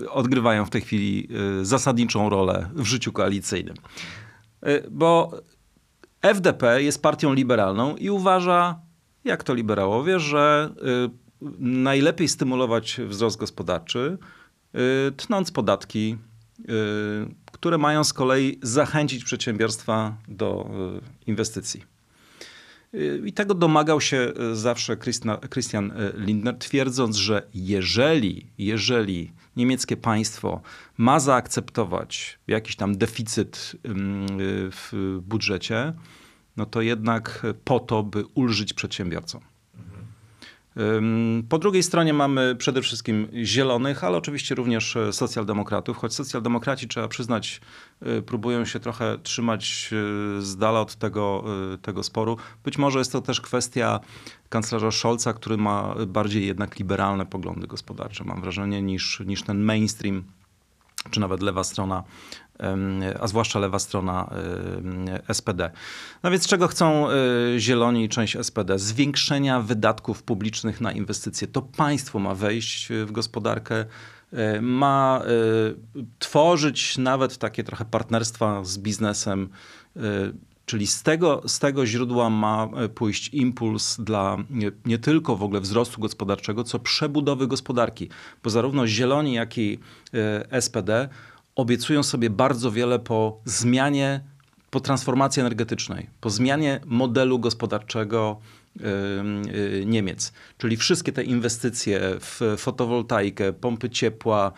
odgrywają 0.08 0.64
w 0.64 0.70
tej 0.70 0.80
chwili 0.80 1.28
zasadniczą 1.62 2.28
rolę 2.28 2.70
w 2.74 2.84
życiu 2.84 3.12
koalicyjnym. 3.12 3.74
Bo 4.90 5.30
FDP 6.22 6.82
jest 6.82 7.02
partią 7.02 7.32
liberalną 7.34 7.96
i 7.96 8.10
uważa, 8.10 8.80
jak 9.24 9.44
to 9.44 9.54
liberałowie, 9.54 10.20
że 10.20 10.74
y, 11.42 11.46
najlepiej 11.58 12.28
stymulować 12.28 13.00
wzrost 13.08 13.38
gospodarczy, 13.38 14.18
y, 15.08 15.12
tnąc 15.12 15.50
podatki, 15.50 16.16
y, 16.60 16.64
które 17.52 17.78
mają 17.78 18.04
z 18.04 18.12
kolei 18.12 18.58
zachęcić 18.62 19.24
przedsiębiorstwa 19.24 20.16
do 20.28 20.70
inwestycji. 21.26 21.84
I 23.24 23.32
tego 23.32 23.54
domagał 23.54 24.00
się 24.00 24.32
zawsze 24.52 24.96
Christian 25.50 25.92
Lindner, 26.14 26.58
twierdząc, 26.58 27.16
że 27.16 27.42
jeżeli, 27.54 28.46
jeżeli 28.58 29.32
niemieckie 29.60 29.96
państwo 29.96 30.60
ma 30.98 31.20
zaakceptować 31.20 32.38
jakiś 32.46 32.76
tam 32.76 32.98
deficyt 32.98 33.76
w 34.70 35.18
budżecie, 35.22 35.92
no 36.56 36.66
to 36.66 36.80
jednak 36.80 37.46
po 37.64 37.80
to, 37.80 38.02
by 38.02 38.24
ulżyć 38.34 38.72
przedsiębiorcom. 38.72 39.49
Po 41.48 41.58
drugiej 41.58 41.82
stronie 41.82 42.12
mamy 42.12 42.56
przede 42.56 42.82
wszystkim 42.82 43.28
zielonych, 43.44 44.04
ale 44.04 44.16
oczywiście 44.16 44.54
również 44.54 44.96
socjaldemokratów, 45.12 45.96
choć 45.96 46.14
socjaldemokraci, 46.14 46.88
trzeba 46.88 47.08
przyznać, 47.08 47.60
y, 48.18 48.22
próbują 48.22 48.64
się 48.64 48.80
trochę 48.80 49.18
trzymać 49.22 49.90
y, 50.38 50.42
z 50.42 50.56
dala 50.56 50.80
od 50.80 50.96
tego, 50.96 51.44
tego 51.82 52.02
sporu. 52.02 52.36
Być 52.64 52.78
może 52.78 52.98
jest 52.98 53.12
to 53.12 53.20
też 53.20 53.40
kwestia 53.40 54.00
kanclerza 54.48 54.90
Scholza, 54.90 55.32
który 55.32 55.56
ma 55.56 55.94
bardziej 56.06 56.46
jednak 56.46 56.78
liberalne 56.78 57.26
poglądy 57.26 57.66
gospodarcze, 57.66 58.24
mam 58.24 58.40
wrażenie, 58.40 58.82
niż, 58.82 59.22
niż 59.26 59.42
ten 59.42 59.62
mainstream 59.62 60.24
czy 61.10 61.20
nawet 61.20 61.42
lewa 61.42 61.64
strona, 61.64 62.02
a 63.20 63.26
zwłaszcza 63.26 63.58
lewa 63.58 63.78
strona 63.78 64.30
SPD. 65.32 65.70
No 66.22 66.30
więc 66.30 66.46
czego 66.46 66.68
chcą 66.68 67.10
e, 67.10 67.14
Zieloni 67.58 68.04
i 68.04 68.08
część 68.08 68.36
SPD? 68.42 68.78
Zwiększenia 68.78 69.60
wydatków 69.60 70.22
publicznych 70.22 70.80
na 70.80 70.92
inwestycje. 70.92 71.48
To 71.48 71.62
państwo 71.62 72.18
ma 72.18 72.34
wejść 72.34 72.88
w 73.06 73.12
gospodarkę, 73.12 73.84
e, 74.32 74.60
ma 74.60 75.22
e, 75.24 75.30
tworzyć 76.18 76.98
nawet 76.98 77.38
takie 77.38 77.64
trochę 77.64 77.84
partnerstwa 77.84 78.64
z 78.64 78.78
biznesem, 78.78 79.48
Czyli 80.70 80.86
z 80.86 81.02
tego, 81.02 81.42
z 81.46 81.58
tego 81.58 81.86
źródła 81.86 82.30
ma 82.30 82.68
pójść 82.94 83.28
impuls 83.28 84.00
dla 84.00 84.36
nie, 84.50 84.72
nie, 84.86 84.98
tylko 84.98 85.36
w 85.36 85.42
ogóle 85.42 85.60
wzrostu 85.60 86.00
gospodarczego, 86.00 86.64
co 86.64 86.78
przebudowy 86.78 87.46
gospodarki. 87.46 88.08
Bo 88.42 88.50
zarówno 88.50 88.86
Zieloni, 88.86 89.32
jak 89.32 89.58
i 89.58 89.78
SPD 90.60 91.08
obiecują 91.54 92.02
sobie 92.02 92.30
bardzo 92.30 92.70
wiele 92.70 92.98
po 92.98 93.40
zmianie, 93.44 94.20
po 94.70 94.80
transformacji 94.80 95.40
energetycznej, 95.40 96.10
po 96.20 96.30
zmianie 96.30 96.80
modelu 96.86 97.38
gospodarczego 97.38 98.40
y, 98.40 98.59
Niemiec. 99.86 100.32
Czyli 100.58 100.76
wszystkie 100.76 101.12
te 101.12 101.24
inwestycje 101.24 102.00
w 102.02 102.40
fotowoltaikę, 102.58 103.52
pompy 103.52 103.90
ciepła, 103.90 104.52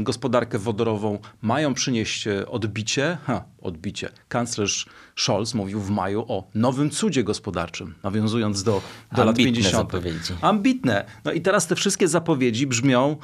gospodarkę 0.00 0.58
wodorową 0.58 1.18
mają 1.42 1.74
przynieść 1.74 2.28
odbicie. 2.48 3.18
Ha, 3.24 3.44
odbicie. 3.62 4.08
Kanclerz 4.28 4.86
Scholz 5.16 5.54
mówił 5.54 5.80
w 5.80 5.90
maju 5.90 6.24
o 6.28 6.48
nowym 6.54 6.90
cudzie 6.90 7.24
gospodarczym, 7.24 7.94
nawiązując 8.02 8.62
do, 8.62 8.82
do 9.16 9.24
lat 9.24 9.36
50. 9.36 9.74
Zapowiedzi. 9.76 10.32
Ambitne. 10.40 11.04
No 11.24 11.32
i 11.32 11.40
teraz 11.40 11.66
te 11.66 11.76
wszystkie 11.76 12.08
zapowiedzi 12.08 12.66
brzmią 12.66 13.16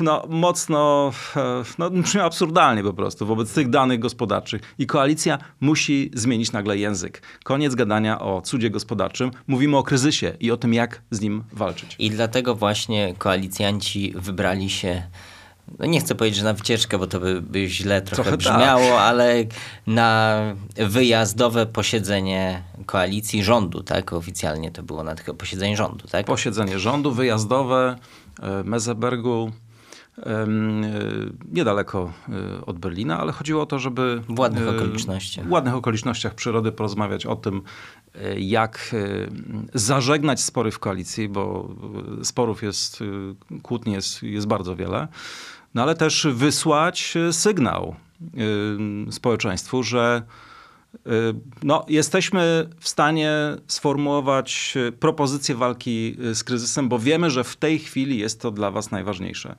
no, 0.00 0.26
mocno, 0.28 1.12
e, 1.36 1.64
no, 1.78 1.90
brzmią 1.90 2.22
absurdalnie 2.22 2.82
po 2.82 2.92
prostu 2.92 3.26
wobec 3.26 3.54
tych 3.54 3.70
danych 3.70 3.98
gospodarczych. 3.98 4.62
I 4.78 4.86
koalicja 4.86 5.38
musi 5.60 6.10
zmienić 6.14 6.52
nagle 6.52 6.78
język. 6.78 7.22
Koniec 7.44 7.74
gadania 7.74 8.20
o 8.20 8.40
cudzie 8.40 8.70
gospodarczym. 8.70 9.30
Mówimy 9.46 9.76
o 9.76 9.82
kryzysie 9.82 10.36
i 10.40 10.50
o 10.50 10.56
tym, 10.56 10.74
jak 10.74 11.02
z 11.10 11.20
nim 11.20 11.44
walczyć. 11.52 11.96
I 11.98 12.10
dlatego 12.10 12.54
właśnie 12.54 13.14
koalicjanci 13.18 14.12
wybrali 14.16 14.70
się 14.70 15.02
no 15.78 15.86
nie 15.86 16.00
chcę 16.00 16.14
powiedzieć, 16.14 16.38
że 16.38 16.44
na 16.44 16.52
wycieczkę, 16.52 16.98
bo 16.98 17.06
to 17.06 17.20
by, 17.20 17.42
by 17.42 17.68
źle 17.68 18.02
trochę, 18.02 18.22
trochę 18.22 18.36
brzmiało, 18.36 18.88
tak. 18.88 19.00
ale 19.00 19.34
na 19.86 20.40
wyjazdowe 20.76 21.66
posiedzenie 21.66 22.62
koalicji 22.86 23.44
rządu, 23.44 23.82
tak? 23.82 24.12
Oficjalnie 24.12 24.70
to 24.70 24.82
było 24.82 25.04
na 25.04 25.14
tylko 25.14 25.34
posiedzenie 25.34 25.76
rządu, 25.76 26.08
tak? 26.08 26.26
Posiedzenie 26.26 26.78
rządu 26.78 27.12
wyjazdowe 27.12 27.96
e, 28.40 28.64
Mezebergu 28.64 29.52
e, 30.18 30.46
niedaleko 31.52 32.12
e, 32.28 32.66
od 32.66 32.78
Berlina, 32.78 33.20
ale 33.20 33.32
chodziło 33.32 33.62
o 33.62 33.66
to, 33.66 33.78
żeby 33.78 34.22
w 34.28 34.38
ładnych 34.38 34.68
okolicznościach, 34.68 35.46
w 35.46 35.50
ładnych 35.50 35.74
okolicznościach 35.74 36.34
przyrody 36.34 36.72
porozmawiać 36.72 37.26
o 37.26 37.36
tym, 37.36 37.62
jak 38.38 38.94
zażegnać 39.74 40.40
spory 40.40 40.70
w 40.70 40.78
koalicji, 40.78 41.28
bo 41.28 41.68
sporów 42.22 42.62
jest, 42.62 43.00
kłótni 43.62 43.92
jest, 43.92 44.22
jest 44.22 44.46
bardzo 44.46 44.76
wiele. 44.76 45.08
No 45.74 45.82
ale 45.82 45.94
też 45.94 46.26
wysłać 46.32 47.14
sygnał 47.32 47.94
społeczeństwu, 49.10 49.82
że 49.82 50.22
no, 51.62 51.86
jesteśmy 51.88 52.68
w 52.80 52.88
stanie 52.88 53.32
sformułować 53.66 54.74
propozycję 55.00 55.54
walki 55.54 56.16
z 56.32 56.44
kryzysem, 56.44 56.88
bo 56.88 56.98
wiemy, 56.98 57.30
że 57.30 57.44
w 57.44 57.56
tej 57.56 57.78
chwili 57.78 58.18
jest 58.18 58.40
to 58.40 58.50
dla 58.50 58.70
Was 58.70 58.90
najważniejsze. 58.90 59.56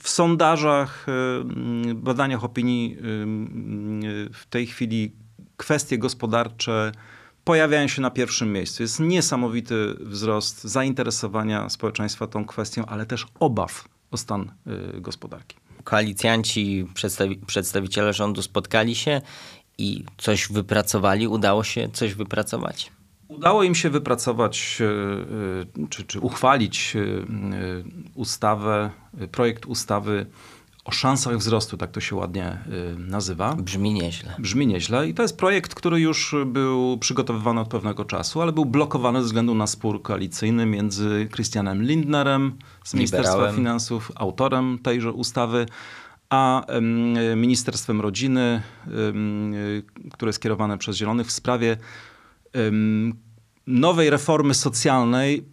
W 0.00 0.08
sondażach, 0.08 1.06
badaniach 1.94 2.44
opinii 2.44 2.96
w 4.32 4.46
tej 4.50 4.66
chwili 4.66 5.12
kwestie 5.56 5.98
gospodarcze 5.98 6.92
pojawiają 7.44 7.88
się 7.88 8.02
na 8.02 8.10
pierwszym 8.10 8.52
miejscu. 8.52 8.82
Jest 8.82 9.00
niesamowity 9.00 9.94
wzrost 10.00 10.64
zainteresowania 10.64 11.68
społeczeństwa 11.68 12.26
tą 12.26 12.44
kwestią, 12.44 12.86
ale 12.86 13.06
też 13.06 13.26
obaw 13.40 13.88
o 14.10 14.16
stan 14.16 14.52
y, 14.96 15.00
gospodarki. 15.00 15.56
Koalicjanci, 15.84 16.86
przedstawi 16.94 17.36
przedstawiciele 17.36 18.12
rządu 18.12 18.42
spotkali 18.42 18.94
się 18.94 19.20
i 19.80 20.04
coś 20.18 20.48
wypracowali? 20.48 21.28
Udało 21.28 21.64
się 21.64 21.88
coś 21.92 22.14
wypracować? 22.14 22.92
Udało 23.28 23.62
im 23.62 23.74
się 23.74 23.90
wypracować 23.90 24.78
y, 24.80 24.84
y, 25.84 25.88
czy, 25.88 26.04
czy 26.04 26.20
uchwalić 26.20 26.96
ustawę, 28.14 28.90
projekt 29.32 29.66
ustawy 29.66 30.26
o 30.84 30.92
szansach 30.92 31.36
wzrostu, 31.36 31.76
tak 31.76 31.90
to 31.90 32.00
się 32.00 32.16
ładnie 32.16 32.58
nazywa. 32.98 33.54
Brzmi 33.54 33.92
nieźle. 33.94 34.34
Brzmi 34.38 34.66
nieźle 34.66 35.08
i 35.08 35.14
to 35.14 35.22
jest 35.22 35.36
projekt, 35.36 35.74
który 35.74 36.00
już 36.00 36.34
był 36.46 36.98
przygotowywany 36.98 37.60
od 37.60 37.68
pewnego 37.68 38.04
czasu, 38.04 38.42
ale 38.42 38.52
był 38.52 38.64
blokowany 38.64 39.18
ze 39.18 39.24
względu 39.24 39.54
na 39.54 39.66
spór 39.66 40.02
koalicyjny 40.02 40.66
między 40.66 41.28
Christianem 41.34 41.82
Lindnerem 41.82 42.58
z 42.84 42.94
Ministerstwa 42.94 43.34
Liberałem. 43.34 43.56
Finansów, 43.56 44.12
autorem 44.14 44.78
tejże 44.82 45.12
ustawy, 45.12 45.66
a 46.30 46.66
em, 46.66 47.40
Ministerstwem 47.40 48.00
Rodziny, 48.00 48.62
które 50.12 50.28
jest 50.28 50.40
kierowane 50.42 50.78
przez 50.78 50.96
Zielonych 50.96 51.26
w 51.26 51.32
sprawie 51.32 51.76
nowej 53.66 54.10
reformy 54.10 54.54
socjalnej, 54.54 55.44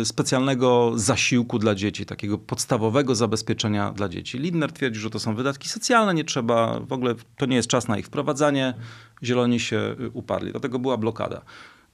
y, 0.00 0.04
specjalnego 0.04 0.92
zasiłku 0.94 1.58
dla 1.58 1.74
dzieci, 1.74 2.06
takiego 2.06 2.38
podstawowego 2.38 3.14
zabezpieczenia 3.14 3.92
dla 3.92 4.08
dzieci. 4.08 4.38
Lindner 4.38 4.72
twierdzi, 4.72 5.00
że 5.00 5.10
to 5.10 5.18
są 5.18 5.34
wydatki 5.34 5.68
socjalne, 5.68 6.14
nie 6.14 6.24
trzeba, 6.24 6.80
w 6.80 6.92
ogóle 6.92 7.14
to 7.36 7.46
nie 7.46 7.56
jest 7.56 7.68
czas 7.68 7.88
na 7.88 7.98
ich 7.98 8.06
wprowadzanie. 8.06 8.74
Zieloni 9.22 9.60
się 9.60 9.96
y, 10.00 10.10
uparli, 10.10 10.50
dlatego 10.50 10.78
była 10.78 10.96
blokada. 10.96 11.42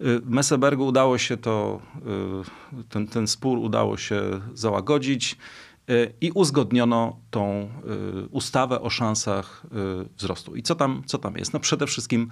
Y, 0.00 0.20
Messebergu 0.24 0.86
udało 0.86 1.18
się 1.18 1.36
to, 1.36 1.80
y, 2.80 2.84
ten, 2.88 3.06
ten 3.06 3.26
spór 3.26 3.58
udało 3.58 3.96
się 3.96 4.22
załagodzić 4.54 5.36
i 6.20 6.30
uzgodniono 6.30 7.16
tą 7.30 7.68
y, 8.24 8.28
ustawę 8.30 8.80
o 8.80 8.90
szansach 8.90 9.62
y, 10.04 10.08
wzrostu. 10.16 10.56
I 10.56 10.62
co 10.62 10.74
tam, 10.74 11.02
co 11.06 11.18
tam 11.18 11.36
jest? 11.36 11.52
No 11.52 11.60
przede 11.60 11.86
wszystkim 11.86 12.28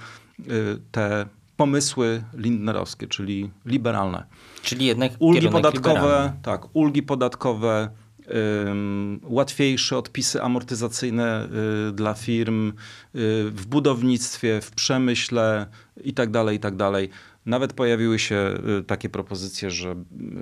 te 0.93 1.27
pomysły 1.59 2.23
lindnerowskie, 2.35 3.07
czyli 3.07 3.50
liberalne. 3.67 4.25
Czyli 4.62 4.87
jednak 4.87 5.12
Ulgi 5.19 5.49
podatkowe, 5.49 5.95
liberalny. 5.95 6.33
tak, 6.43 6.77
ulgi 6.77 7.03
podatkowe, 7.03 7.91
ym, 8.69 9.21
łatwiejsze 9.23 9.99
odpisy 9.99 10.43
amortyzacyjne 10.43 11.49
y, 11.88 11.93
dla 11.93 12.15
firm 12.15 12.69
y, 12.69 12.73
w 13.50 13.67
budownictwie, 13.67 14.61
w 14.61 14.71
przemyśle 14.71 15.67
i 16.05 16.12
tak 16.12 16.31
dalej, 16.31 16.57
i 16.57 16.61
tak. 16.61 16.75
Nawet 17.47 17.73
pojawiły 17.73 18.19
się 18.19 18.55
y, 18.81 18.85
takie 18.85 19.09
propozycje, 19.09 19.71
że 19.71 19.95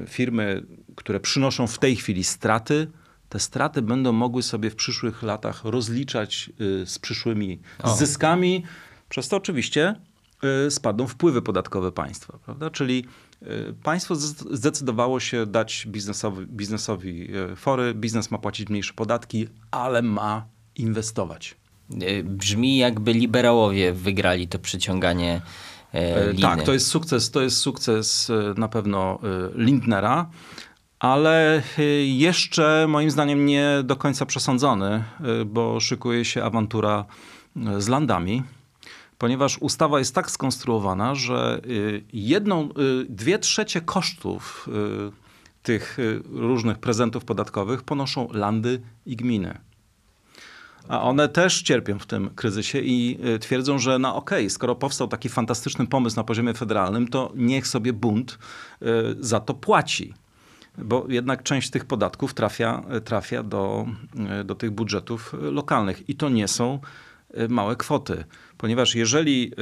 firmy, 0.08 0.62
które 0.96 1.20
przynoszą 1.20 1.66
w 1.66 1.78
tej 1.78 1.96
chwili 1.96 2.24
straty, 2.24 2.86
te 3.28 3.40
straty 3.40 3.82
będą 3.82 4.12
mogły 4.12 4.42
sobie 4.42 4.70
w 4.70 4.76
przyszłych 4.76 5.22
latach 5.22 5.64
rozliczać 5.64 6.50
y, 6.60 6.86
z 6.86 6.98
przyszłymi 6.98 7.58
O. 7.82 7.96
zyskami. 7.96 8.64
Przez 9.08 9.28
to 9.28 9.36
oczywiście 9.36 9.94
y, 10.66 10.70
spadną 10.70 11.06
wpływy 11.06 11.42
podatkowe 11.42 11.92
państwa, 11.92 12.38
prawda? 12.44 12.70
Czyli 12.70 13.04
y, 13.42 13.74
państwo 13.82 14.14
zde- 14.14 14.56
zdecydowało 14.56 15.20
się 15.20 15.46
dać 15.46 15.86
biznesowi, 15.90 16.46
biznesowi 16.46 17.28
fory, 17.56 17.94
biznes 17.94 18.30
ma 18.30 18.38
płacić 18.38 18.68
mniejsze 18.68 18.92
podatki, 18.94 19.48
ale 19.70 20.02
ma 20.02 20.46
inwestować. 20.76 21.56
Brzmi 22.24 22.76
jakby 22.76 23.12
liberałowie 23.12 23.92
wygrali 23.92 24.48
to 24.48 24.58
przyciąganie 24.58 25.40
e, 25.94 26.16
E, 26.16 26.26
liny. 26.32 26.42
Tak, 26.42 26.62
to 26.62 26.72
jest 26.72 26.86
sukces, 26.86 27.30
to 27.30 27.42
jest 27.42 27.56
sukces 27.56 28.32
na 28.56 28.68
pewno 28.68 29.18
Lindnera, 29.54 30.30
ale 30.98 31.62
e, 31.78 31.82
jeszcze 32.04 32.86
moim 32.88 33.10
zdaniem 33.10 33.46
nie 33.46 33.68
do 33.84 33.96
końca 33.96 34.26
przesądzony, 34.26 34.86
e, 34.86 35.04
bo 35.44 35.80
szykuje 35.80 36.24
się 36.24 36.44
awantura 36.44 37.04
e, 37.56 37.80
z 37.80 37.88
landami. 37.88 38.42
Ponieważ 39.18 39.58
ustawa 39.58 39.98
jest 39.98 40.14
tak 40.14 40.30
skonstruowana, 40.30 41.14
że 41.14 41.60
jedną, 42.12 42.68
dwie 43.08 43.38
trzecie 43.38 43.80
kosztów 43.80 44.68
tych 45.62 45.98
różnych 46.32 46.78
prezentów 46.78 47.24
podatkowych 47.24 47.82
ponoszą 47.82 48.28
landy 48.32 48.80
i 49.06 49.16
gminy. 49.16 49.58
A 50.88 51.02
one 51.02 51.28
też 51.28 51.62
cierpią 51.62 51.98
w 51.98 52.06
tym 52.06 52.30
kryzysie 52.30 52.78
i 52.80 53.18
y, 53.34 53.38
twierdzą, 53.38 53.78
że 53.78 53.98
no 53.98 54.16
okej, 54.16 54.50
skoro 54.50 54.74
powstał 54.74 55.08
taki 55.08 55.28
fantastyczny 55.28 55.86
pomysł 55.86 56.16
na 56.16 56.24
poziomie 56.24 56.54
federalnym, 56.54 57.08
to 57.08 57.32
niech 57.34 57.66
sobie 57.66 57.92
bunt 57.92 58.38
y, 58.82 58.86
za 59.20 59.40
to 59.40 59.54
płaci. 59.54 60.14
Bo 60.78 61.06
jednak 61.08 61.42
część 61.42 61.70
tych 61.70 61.84
podatków 61.84 62.34
trafia, 62.34 62.82
trafia 63.04 63.42
do, 63.42 63.86
y, 64.40 64.44
do 64.44 64.54
tych 64.54 64.70
budżetów 64.70 65.34
y, 65.34 65.50
lokalnych 65.50 66.08
i 66.08 66.14
to 66.14 66.28
nie 66.28 66.48
są 66.48 66.80
y, 67.38 67.48
małe 67.48 67.76
kwoty. 67.76 68.24
Ponieważ 68.58 68.94
jeżeli 68.94 69.52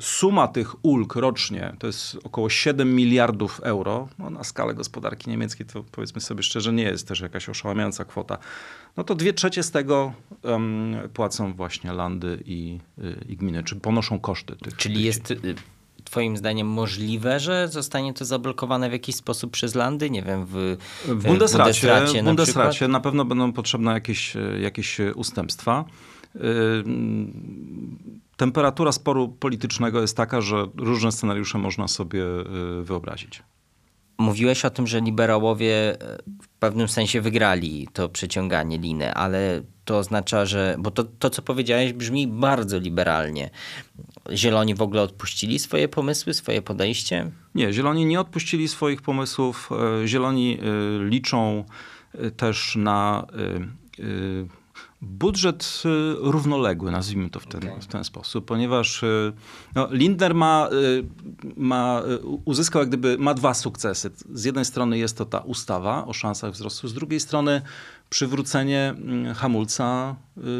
suma 0.00 0.48
tych 0.48 0.84
ulg 0.84 1.14
rocznie 1.14 1.72
to 1.78 1.86
jest 1.86 2.18
około 2.24 2.50
7 2.50 2.94
miliardów 2.94 3.60
euro, 3.62 4.08
no 4.18 4.30
na 4.30 4.44
skalę 4.44 4.74
gospodarki 4.74 5.30
niemieckiej 5.30 5.66
to 5.66 5.84
powiedzmy 5.92 6.20
sobie 6.20 6.42
szczerze 6.42 6.72
nie 6.72 6.82
jest 6.82 7.08
też 7.08 7.20
jakaś 7.20 7.48
oszałamiająca 7.48 8.04
kwota, 8.04 8.38
no 8.96 9.04
to 9.04 9.14
dwie 9.14 9.32
trzecie 9.32 9.62
z 9.62 9.70
tego 9.70 10.12
em, 10.44 10.96
płacą 11.14 11.54
właśnie 11.54 11.92
landy 11.92 12.42
i, 12.44 12.78
i 13.28 13.36
gminy, 13.36 13.64
czy 13.64 13.76
ponoszą 13.76 14.20
koszty 14.20 14.56
tych. 14.56 14.76
Czyli 14.76 14.94
tych 14.94 15.04
jest 15.04 15.30
y, 15.30 15.54
twoim 16.06 16.36
zdaniem 16.36 16.66
możliwe, 16.66 17.40
że 17.40 17.68
zostanie 17.68 18.14
to 18.14 18.24
zablokowane 18.24 18.88
w 18.88 18.92
jakiś 18.92 19.16
sposób 19.16 19.50
przez 19.50 19.74
landy? 19.74 20.10
Nie 20.10 20.22
wiem, 20.22 20.46
w, 20.46 20.76
W 21.04 21.24
Bundesracie, 21.24 21.88
Bundesracie 21.88 22.20
w 22.20 22.24
na 22.24 22.30
Bundesracie 22.30 22.88
na 22.88 23.00
pewno 23.00 23.24
będą 23.24 23.52
potrzebne 23.52 23.92
jakieś, 23.92 24.36
jakieś 24.60 24.98
ustępstwa. 25.14 25.84
Temperatura 28.36 28.92
sporu 28.92 29.28
politycznego 29.28 30.00
jest 30.00 30.16
taka, 30.16 30.40
że 30.40 30.66
różne 30.76 31.12
scenariusze 31.12 31.58
można 31.58 31.88
sobie 31.88 32.22
y, 32.22 32.82
wyobrazić. 32.82 33.42
Mówiłeś 34.18 34.64
o 34.64 34.70
tym, 34.70 34.86
że 34.86 35.00
liberałowie 35.00 36.00
e, 36.00 36.18
w 36.42 36.48
pewnym 36.48 36.88
sensie 36.88 37.20
wygrali 37.20 37.88
to 37.92 38.08
przeciąganie 38.08 38.78
liny, 38.78 39.14
ale 39.14 39.62
to 39.84 39.98
oznacza, 39.98 40.46
że. 40.46 40.76
Bo 40.78 40.90
to, 40.90 41.04
to, 41.04 41.30
co 41.30 41.42
powiedziałeś, 41.42 41.92
brzmi 41.92 42.26
bardzo 42.26 42.78
liberalnie. 42.78 43.50
Zieloni 44.32 44.74
w 44.74 44.82
ogóle 44.82 45.02
odpuścili 45.02 45.58
swoje 45.58 45.88
pomysły, 45.88 46.34
swoje 46.34 46.62
podejście? 46.62 47.30
Nie, 47.54 47.72
Zieloni 47.72 48.06
nie 48.06 48.20
odpuścili 48.20 48.68
swoich 48.68 49.02
pomysłów. 49.02 49.70
E, 50.02 50.06
Zieloni 50.06 50.58
y, 50.60 51.08
liczą 51.08 51.64
też 52.36 52.76
na 52.76 53.26
budżet 55.06 55.82
y, 55.84 56.14
równoległy, 56.18 56.90
nazwijmy 56.90 57.30
to 57.30 57.40
w 57.40 57.46
ten, 57.46 57.68
Okej. 57.68 57.80
w 57.80 57.86
ten 57.86 58.04
sposób, 58.04 58.44
ponieważ 58.44 59.02
y, 59.02 59.32
no, 59.74 59.88
Lindner 59.90 60.34
ma, 60.34 60.68
y, 60.72 61.06
ma, 61.56 62.02
uzyskał 62.44 62.82
jak 62.82 62.88
gdyby, 62.88 63.18
ma 63.18 63.34
dwa 63.34 63.54
sukcesy. 63.54 64.10
Z 64.34 64.44
jednej 64.44 64.64
strony 64.64 64.98
jest 64.98 65.18
to 65.18 65.24
ta 65.24 65.38
ustawa 65.38 66.06
o 66.06 66.12
szansach 66.12 66.52
wzrostu, 66.52 66.88
z 66.88 66.94
drugiej 66.94 67.20
strony 67.20 67.62
przywrócenie 68.10 68.94
mm, 68.96 69.34
hamulca 69.34 70.16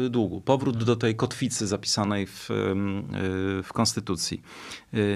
długu, 0.09 0.41
powrót 0.41 0.83
do 0.83 0.95
tej 0.95 1.15
kotwicy 1.15 1.67
zapisanej 1.67 2.27
w, 2.27 2.49
w 3.63 3.73
konstytucji 3.73 4.41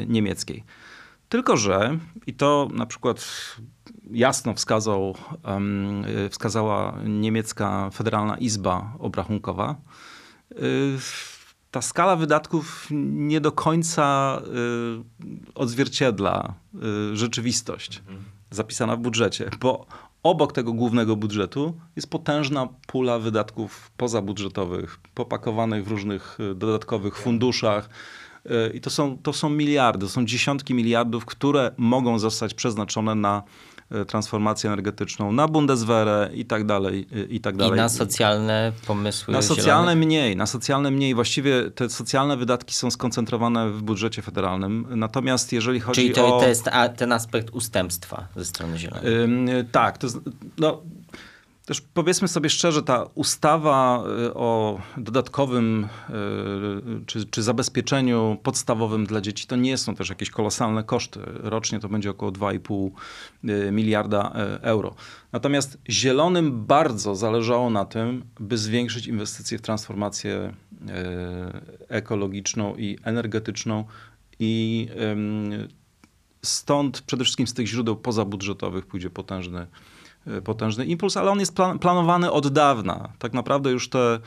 niemieckiej. 0.08 0.64
Tylko, 1.30 1.58
że 1.58 1.98
i 2.28 2.34
to 2.34 2.68
na 2.74 2.86
przykład 2.86 3.26
jasno 4.12 4.54
wskazał, 4.54 5.16
y, 6.26 6.30
wskazała 6.30 6.98
niemiecka 7.06 7.90
Federalna 7.94 8.38
Izba 8.38 8.94
Obrachunkowa, 9.00 9.76
y, 10.52 10.56
ta 11.72 11.82
skala 11.82 12.16
wydatków 12.16 12.88
nie 13.12 13.42
do 13.42 13.52
końca 13.52 14.38
y, 14.42 15.54
odzwierciedla 15.56 16.54
rzeczywistość 17.14 18.02
zapisana 18.50 18.96
w 18.96 19.00
budżecie, 19.00 19.50
bo 19.60 19.86
obok 20.24 20.54
tego 20.54 20.74
głównego 20.74 21.16
budżetu 21.16 21.78
jest 21.96 22.10
potężna 22.10 22.68
pula 22.88 23.20
wydatków 23.20 23.92
pozabudżetowych, 23.98 25.00
popakowanych 25.14 25.86
w 25.86 25.88
różnych 25.88 26.38
dodatkowych 26.56 27.18
funduszach. 27.18 27.90
I 28.74 28.82
to 28.82 28.90
są, 28.90 29.18
to 29.18 29.34
są 29.34 29.50
miliardy, 29.50 30.06
to 30.06 30.12
są 30.12 30.26
dziesiątki 30.26 30.74
miliardów, 30.74 31.26
które 31.26 31.72
mogą 31.78 32.20
zostać 32.20 32.54
przeznaczone 32.54 33.16
na 33.16 33.44
transformację 34.08 34.70
energetyczną, 34.70 35.32
na 35.32 35.48
Bundeswehrę 35.48 36.30
i 36.34 36.46
tak 36.46 36.66
dalej, 36.66 37.08
y, 37.16 37.28
i 37.30 37.40
tak 37.42 37.56
I 37.56 37.58
dalej. 37.58 37.78
na 37.78 37.90
socjalne 37.90 38.72
pomysły. 38.88 39.34
Na 39.34 39.42
socjalne 39.42 39.92
zielonych? 39.92 40.08
mniej, 40.08 40.36
na 40.36 40.46
socjalne 40.46 40.92
mniej. 40.92 41.16
Właściwie 41.16 41.72
te 41.72 41.90
socjalne 41.90 42.38
wydatki 42.38 42.76
są 42.76 42.92
skoncentrowane 42.92 43.70
w 43.70 43.82
budżecie 43.82 44.22
federalnym. 44.22 44.88
Natomiast 44.90 45.54
jeżeli 45.54 45.80
chodzi 45.80 46.02
Czyli 46.02 46.14
to, 46.14 46.38
o... 46.38 46.40
to 46.42 46.48
jest 46.48 46.70
ten 46.98 47.12
aspekt 47.12 47.50
ustępstwa 47.50 48.28
ze 48.36 48.46
strony 48.46 48.78
zielonych. 48.78 49.06
Ym, 49.06 49.48
tak, 49.72 49.98
to, 49.98 50.08
no, 50.58 50.82
też 51.66 51.82
powiedzmy 51.82 52.28
sobie 52.28 52.50
szczerze, 52.50 52.84
ta 52.84 53.04
ustawa 53.16 54.04
y, 54.28 54.34
o 54.34 54.80
dodatkowym 54.98 55.88
y, 56.10 57.06
czy, 57.06 57.26
czy 57.26 57.44
zabezpieczeniu 57.44 58.38
podstawowym 58.44 59.06
dla 59.06 59.22
dzieci 59.22 59.48
to 59.48 59.56
nie 59.56 59.78
są 59.78 59.96
też 59.96 60.10
jakieś 60.10 60.30
kolosalne 60.30 60.84
koszty. 60.84 61.20
Rocznie 61.26 61.80
to 61.80 61.90
będzie 61.90 62.10
około 62.10 62.32
2,5 62.32 62.92
y, 63.68 63.72
miliarda 63.72 64.32
euro. 64.62 64.96
Natomiast 65.32 65.78
Zielonym 65.90 66.66
bardzo 66.66 67.16
zależało 67.16 67.70
na 67.70 67.86
tym, 67.86 68.24
by 68.40 68.58
zwiększyć 68.58 69.08
inwestycje 69.08 69.58
w 69.58 69.62
transformację 69.62 70.54
ekologiczną 71.90 72.76
i 72.76 72.98
energetyczną 73.04 73.86
i 74.40 74.88
Stąd 76.46 77.02
przede 77.02 77.24
wszystkim 77.24 77.48
z 77.48 77.54
tych 77.54 77.68
źródeł 77.68 77.96
pozabudżetowych 77.96 78.86
pójdzie 78.86 79.10
potężny 79.10 79.68
potężny 80.44 80.86
impuls, 80.86 81.18
ale 81.18 81.32
on 81.32 81.40
jest 81.40 81.58
planowany 81.82 82.32
od 82.32 82.48
dawna. 82.48 83.10
Tak 83.20 83.34
naprawdę 83.34 83.72
już 83.72 83.90
te, 83.90 84.20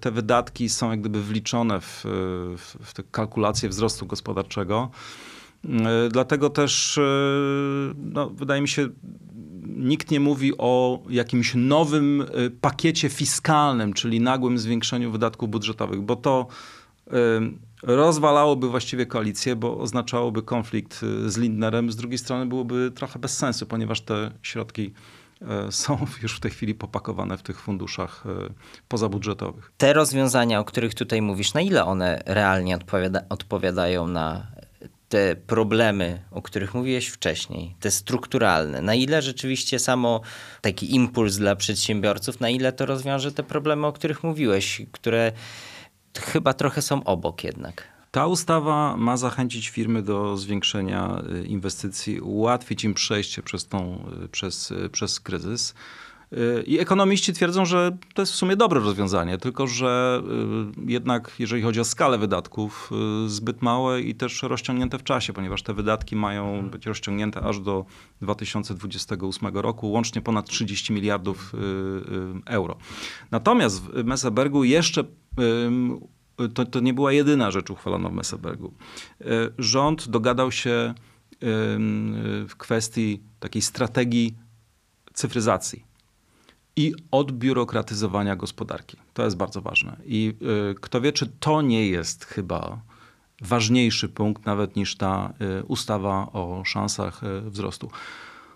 te 0.00 0.10
wydatki 0.10 0.68
są 0.68 0.90
jak 0.90 1.00
gdyby 1.00 1.22
wliczone 1.22 1.80
w, 1.80 2.00
w, 2.58 2.76
w 2.80 2.94
te 2.94 3.02
kalkulacje 3.02 3.68
wzrostu 3.68 4.06
gospodarczego. 4.06 4.90
Dlatego 6.10 6.50
też 6.50 7.00
no, 7.96 8.30
wydaje 8.30 8.62
mi 8.62 8.68
się, 8.68 8.88
nikt 9.66 10.10
nie 10.10 10.20
mówi 10.20 10.52
o 10.58 11.02
jakimś 11.08 11.54
nowym 11.54 12.24
pakiecie 12.60 13.08
fiskalnym, 13.08 13.92
czyli 13.92 14.20
nagłym 14.20 14.58
zwiększeniu 14.58 15.10
wydatków 15.10 15.50
budżetowych, 15.50 16.00
bo 16.00 16.16
to 16.16 16.46
rozwalałoby 17.84 18.68
właściwie 18.68 19.06
koalicję, 19.06 19.56
bo 19.56 19.78
oznaczałoby 19.78 20.42
konflikt 20.42 21.02
y, 21.02 21.30
z 21.30 21.36
Lindnerem. 21.36 21.92
Z 21.92 21.96
drugiej 21.96 22.18
strony 22.18 22.46
byłoby 22.46 22.92
trochę 22.94 23.18
bez 23.18 23.36
sensu, 23.36 23.66
ponieważ 23.66 24.00
te 24.00 24.30
środki 24.42 24.92
e, 25.42 25.72
są 25.72 26.06
już 26.22 26.36
w 26.36 26.40
tej 26.40 26.50
chwili 26.50 26.74
popakowane 26.74 27.38
w 27.38 27.42
tych 27.42 27.60
funduszach 27.60 28.24
e, 28.26 28.52
pozabudżetowych. 28.88 29.72
Te 29.76 29.92
rozwiązania, 29.92 30.60
o 30.60 30.64
których 30.64 30.94
tutaj 30.94 31.22
mówisz, 31.22 31.54
na 31.54 31.60
ile 31.60 31.84
one 31.84 32.22
realnie 32.26 32.76
odpowiada, 32.76 33.20
odpowiadają 33.28 34.06
na 34.06 34.46
te 35.08 35.36
problemy, 35.36 36.22
o 36.30 36.42
których 36.42 36.74
mówiłeś 36.74 37.08
wcześniej, 37.08 37.74
te 37.80 37.90
strukturalne, 37.90 38.82
na 38.82 38.94
ile 38.94 39.22
rzeczywiście 39.22 39.78
samo 39.78 40.20
taki 40.60 40.94
impuls 40.94 41.36
dla 41.36 41.56
przedsiębiorców, 41.56 42.40
na 42.40 42.50
ile 42.50 42.72
to 42.72 42.86
rozwiąże 42.86 43.32
te 43.32 43.42
problemy, 43.42 43.86
o 43.86 43.92
których 43.92 44.22
mówiłeś, 44.22 44.82
które 44.92 45.32
chyba 46.18 46.54
trochę 46.54 46.82
są 46.82 47.04
obok 47.04 47.44
jednak. 47.44 47.94
Ta 48.10 48.26
ustawa 48.26 48.96
ma 48.96 49.16
zachęcić 49.16 49.68
firmy 49.68 50.02
do 50.02 50.36
zwiększenia 50.36 51.22
y, 51.32 51.44
inwestycji, 51.46 52.20
ułatwić 52.20 52.84
im 52.84 52.94
przejście 52.94 53.42
przez, 53.42 53.66
tą, 53.66 54.08
y, 54.24 54.28
przez, 54.28 54.70
y, 54.70 54.88
przez 54.90 55.20
kryzys. 55.20 55.74
I 56.66 56.78
ekonomiści 56.78 57.32
twierdzą, 57.32 57.64
że 57.64 57.96
to 58.14 58.22
jest 58.22 58.32
w 58.32 58.36
sumie 58.36 58.56
dobre 58.56 58.80
rozwiązanie, 58.80 59.38
tylko 59.38 59.66
że 59.66 60.22
jednak 60.86 61.32
jeżeli 61.38 61.62
chodzi 61.62 61.80
o 61.80 61.84
skalę 61.84 62.18
wydatków, 62.18 62.90
zbyt 63.26 63.62
małe 63.62 64.00
i 64.00 64.14
też 64.14 64.42
rozciągnięte 64.42 64.98
w 64.98 65.02
czasie, 65.02 65.32
ponieważ 65.32 65.62
te 65.62 65.74
wydatki 65.74 66.16
mają 66.16 66.70
być 66.70 66.86
rozciągnięte 66.86 67.40
aż 67.40 67.60
do 67.60 67.84
2028 68.22 69.48
roku, 69.48 69.90
łącznie 69.90 70.22
ponad 70.22 70.46
30 70.46 70.92
miliardów 70.92 71.52
euro. 72.46 72.76
Natomiast 73.30 73.82
w 73.82 74.04
Messebergu 74.04 74.64
jeszcze 74.64 75.04
to, 76.54 76.64
to 76.64 76.80
nie 76.80 76.94
była 76.94 77.12
jedyna 77.12 77.50
rzecz 77.50 77.70
uchwalona 77.70 78.08
w 78.08 78.12
Messebergu. 78.12 78.74
E, 79.20 79.24
rząd 79.58 80.08
dogadał 80.08 80.52
się 80.52 80.94
w 82.48 82.56
kwestii 82.56 83.22
takiej 83.40 83.62
strategii 83.62 84.34
cyfryzacji 85.14 85.84
i 86.76 86.92
odbiurokratyzowania 87.10 88.36
gospodarki. 88.36 88.96
To 89.14 89.24
jest 89.24 89.36
bardzo 89.36 89.62
ważne. 89.62 89.96
I 90.04 90.34
e, 90.70 90.74
kto 90.74 91.00
wie, 91.00 91.12
czy 91.12 91.26
to 91.26 91.62
nie 91.62 91.88
jest 91.88 92.24
chyba 92.24 92.80
ważniejszy 93.40 94.08
punkt 94.08 94.46
nawet 94.46 94.76
niż 94.76 94.96
ta 94.96 95.32
e, 95.40 95.64
ustawa 95.64 96.32
o 96.32 96.62
szansach 96.64 97.20
wzrostu. 97.46 97.90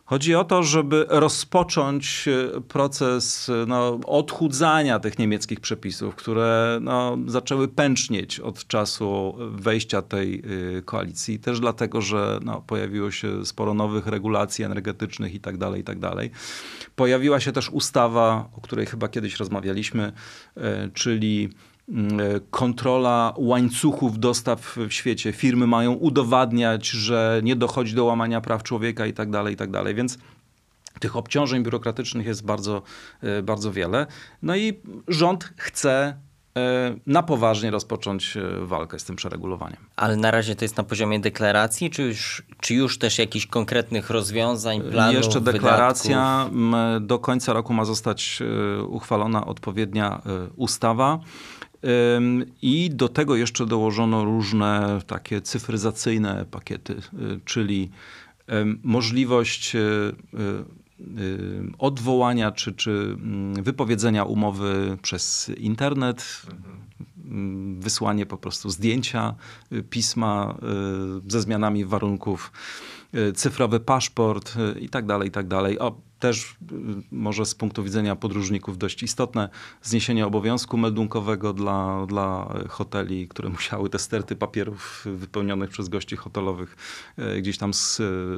Chodzi 0.08 0.34
o 0.34 0.44
to, 0.44 0.62
żeby 0.62 1.06
rozpocząć 1.08 2.28
e, 2.28 2.60
proces 2.60 3.48
e, 3.48 3.66
no, 3.66 4.00
odchudzania 4.06 4.98
tych 4.98 5.18
niemieckich 5.18 5.60
przepisów, 5.60 6.14
które 6.14 6.78
no, 6.82 7.18
zaczęły 7.26 7.68
pęcznieć 7.68 8.40
od 8.40 8.66
czasu 8.66 9.34
wejścia 9.50 10.02
tej 10.02 10.42
e, 10.78 10.82
koalicji. 10.82 11.38
Też 11.38 11.60
dlatego, 11.60 12.00
że 12.00 12.40
no, 12.42 12.62
pojawiło 12.66 13.10
się 13.10 13.46
sporo 13.46 13.74
nowych 13.74 14.06
regulacji 14.06 14.64
energetycznych 14.64 15.34
i 15.34 15.40
tak 15.40 15.56
dalej, 15.56 15.80
i 15.80 15.84
tak. 15.84 15.98
Pojawiła 16.96 17.40
się 17.40 17.52
też 17.52 17.70
ustawa, 17.70 18.48
o 18.56 18.60
której 18.60 18.86
chyba 18.86 19.08
kiedyś 19.08 19.36
rozmawialiśmy, 19.36 20.12
czyli 20.94 21.48
kontrola 22.50 23.34
łańcuchów 23.36 24.18
dostaw 24.18 24.76
w 24.88 24.92
świecie. 24.92 25.32
Firmy 25.32 25.66
mają 25.66 25.92
udowadniać, 25.92 26.88
że 26.88 27.40
nie 27.42 27.56
dochodzi 27.56 27.94
do 27.94 28.04
łamania 28.04 28.40
praw 28.40 28.62
człowieka 28.62 29.06
i 29.06 29.12
tak 29.12 29.30
dalej, 29.30 29.54
i 29.54 29.56
tak 29.56 29.70
dalej. 29.70 29.94
Więc 29.94 30.18
tych 31.00 31.16
obciążeń 31.16 31.62
biurokratycznych 31.62 32.26
jest 32.26 32.44
bardzo, 32.44 32.82
e, 33.22 33.42
bardzo 33.42 33.72
wiele. 33.72 34.06
No 34.42 34.56
i 34.56 34.80
rząd 35.08 35.52
chce 35.56 36.16
e, 36.56 36.96
na 37.06 37.22
poważnie 37.22 37.70
rozpocząć 37.70 38.38
walkę 38.62 38.98
z 38.98 39.04
tym 39.04 39.16
przeregulowaniem. 39.16 39.78
Ale 39.96 40.16
na 40.16 40.30
razie 40.30 40.56
to 40.56 40.64
jest 40.64 40.76
na 40.76 40.84
poziomie 40.84 41.20
deklaracji, 41.20 41.90
czy 41.90 42.02
już, 42.02 42.42
czy 42.60 42.74
już 42.74 42.98
też 42.98 43.18
jakichś 43.18 43.46
konkretnych 43.46 44.10
rozwiązań, 44.10 44.82
planów, 44.82 45.14
Jeszcze 45.14 45.40
deklaracja. 45.40 46.48
Wydatków? 46.52 47.06
Do 47.06 47.18
końca 47.18 47.52
roku 47.52 47.72
ma 47.72 47.84
zostać 47.84 48.42
uchwalona 48.88 49.46
odpowiednia 49.46 50.22
ustawa. 50.56 51.20
I 52.62 52.90
do 52.90 53.08
tego 53.08 53.36
jeszcze 53.36 53.66
dołożono 53.66 54.24
różne 54.24 55.00
takie 55.06 55.40
cyfryzacyjne 55.40 56.44
pakiety, 56.50 56.92
y, 56.92 57.40
czyli 57.44 57.90
możliwość 58.82 59.74
y, 59.74 59.78
y, 59.78 60.14
odwołania 61.78 62.52
czy, 62.52 62.72
czy 62.72 62.90
mm, 62.90 63.62
wypowiedzenia 63.62 64.24
umowy 64.24 64.98
przez 65.02 65.48
internet, 65.48 66.42
mm, 67.24 67.80
wysłanie 67.80 68.26
po 68.26 68.38
prostu 68.38 68.70
zdjęcia, 68.70 69.34
pisma 69.90 70.58
ze 71.28 71.40
zmianami 71.40 71.84
warunków, 71.84 72.52
cyfrowy 73.34 73.80
paszport 73.80 74.54
i 74.80 74.88
tak 74.88 75.06
dalej, 75.06 75.28
i 75.28 75.30
tak 75.30 75.48
dalej. 75.48 75.78
O, 75.78 76.00
też 76.18 76.44
y, 76.44 76.74
może 77.10 77.46
z 77.46 77.54
punktu 77.54 77.84
widzenia 77.84 78.16
podróżników 78.16 78.78
dość 78.78 79.02
istotne 79.02 79.48
zniesienie 79.82 80.26
obowiązku 80.26 80.76
meldunkowego 80.76 81.52
dla, 81.52 82.06
dla 82.06 82.54
hoteli, 82.68 83.28
które 83.28 83.48
musiały 83.58 83.90
te 83.90 83.98
sterty 83.98 84.36
papierów 84.36 85.04
wypełnionych 85.06 85.70
przez 85.70 85.88
gości 85.88 86.16
hotelowych 86.16 86.76
e, 87.16 87.40
gdzieś 87.40 87.58
tam 87.58 87.70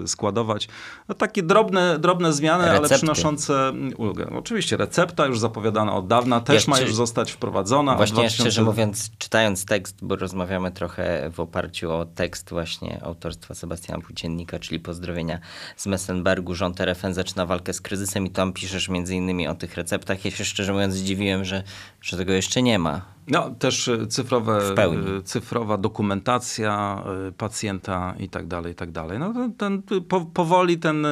składować. 0.06 0.68
No, 1.08 1.14
takie 1.14 1.42
drobne, 1.42 1.98
drobne 1.98 2.32
zmiany, 2.32 2.64
Recepty. 2.64 2.86
ale 2.86 2.98
przynoszące 2.98 3.72
ulgę. 3.96 4.30
Oczywiście 4.30 4.76
recepta 4.76 5.26
już 5.26 5.38
zapowiadana 5.38 5.94
od 5.94 6.06
dawna 6.06 6.40
też 6.40 6.54
Jeszcze, 6.54 6.70
ma 6.70 6.80
już 6.80 6.94
zostać 6.94 7.32
wprowadzona. 7.32 7.96
Właśnie 7.96 8.14
2000... 8.14 8.42
szczerze 8.42 8.62
mówiąc, 8.62 9.10
czytając 9.18 9.64
tekst, 9.64 9.96
bo 10.02 10.16
rozmawiamy 10.16 10.72
trochę 10.72 11.30
w 11.30 11.40
oparciu 11.40 11.92
o 11.92 12.04
tekst 12.04 12.50
właśnie 12.50 13.02
autorstwa 13.02 13.54
Sebastiana 13.54 14.02
Płóciennika, 14.02 14.58
czyli 14.58 14.80
pozdrowienia 14.80 15.38
z 15.76 15.86
Messenbergu, 15.86 16.54
rząd 16.54 16.80
RFN 16.80 17.14
zaczyna 17.14 17.46
walkę 17.46 17.69
walkę 17.70 17.72
z 17.72 17.80
kryzysem 17.80 18.26
i 18.26 18.30
tam 18.30 18.52
piszesz 18.52 18.88
między 18.88 19.14
innymi 19.14 19.48
o 19.48 19.54
tych 19.54 19.76
receptach. 19.76 20.24
Ja 20.24 20.30
się 20.30 20.44
szczerze 20.44 20.72
mówiąc 20.72 20.94
zdziwiłem, 20.94 21.44
że, 21.44 21.62
że 22.02 22.16
tego 22.16 22.32
jeszcze 22.32 22.62
nie 22.62 22.78
ma. 22.78 23.02
No, 23.28 23.50
też 23.50 23.88
e, 23.88 24.06
cyfrowe, 24.06 24.74
e, 24.76 25.22
cyfrowa 25.22 25.78
dokumentacja 25.78 27.04
e, 27.28 27.32
pacjenta 27.32 28.14
i 28.18 28.28
tak 28.28 28.46
dalej, 28.46 28.72
i 28.72 28.74
tak 28.74 28.90
dalej. 28.90 29.18
No, 29.18 29.34
ten, 29.58 29.82
po, 30.08 30.20
powoli 30.20 30.78
ten, 30.78 31.06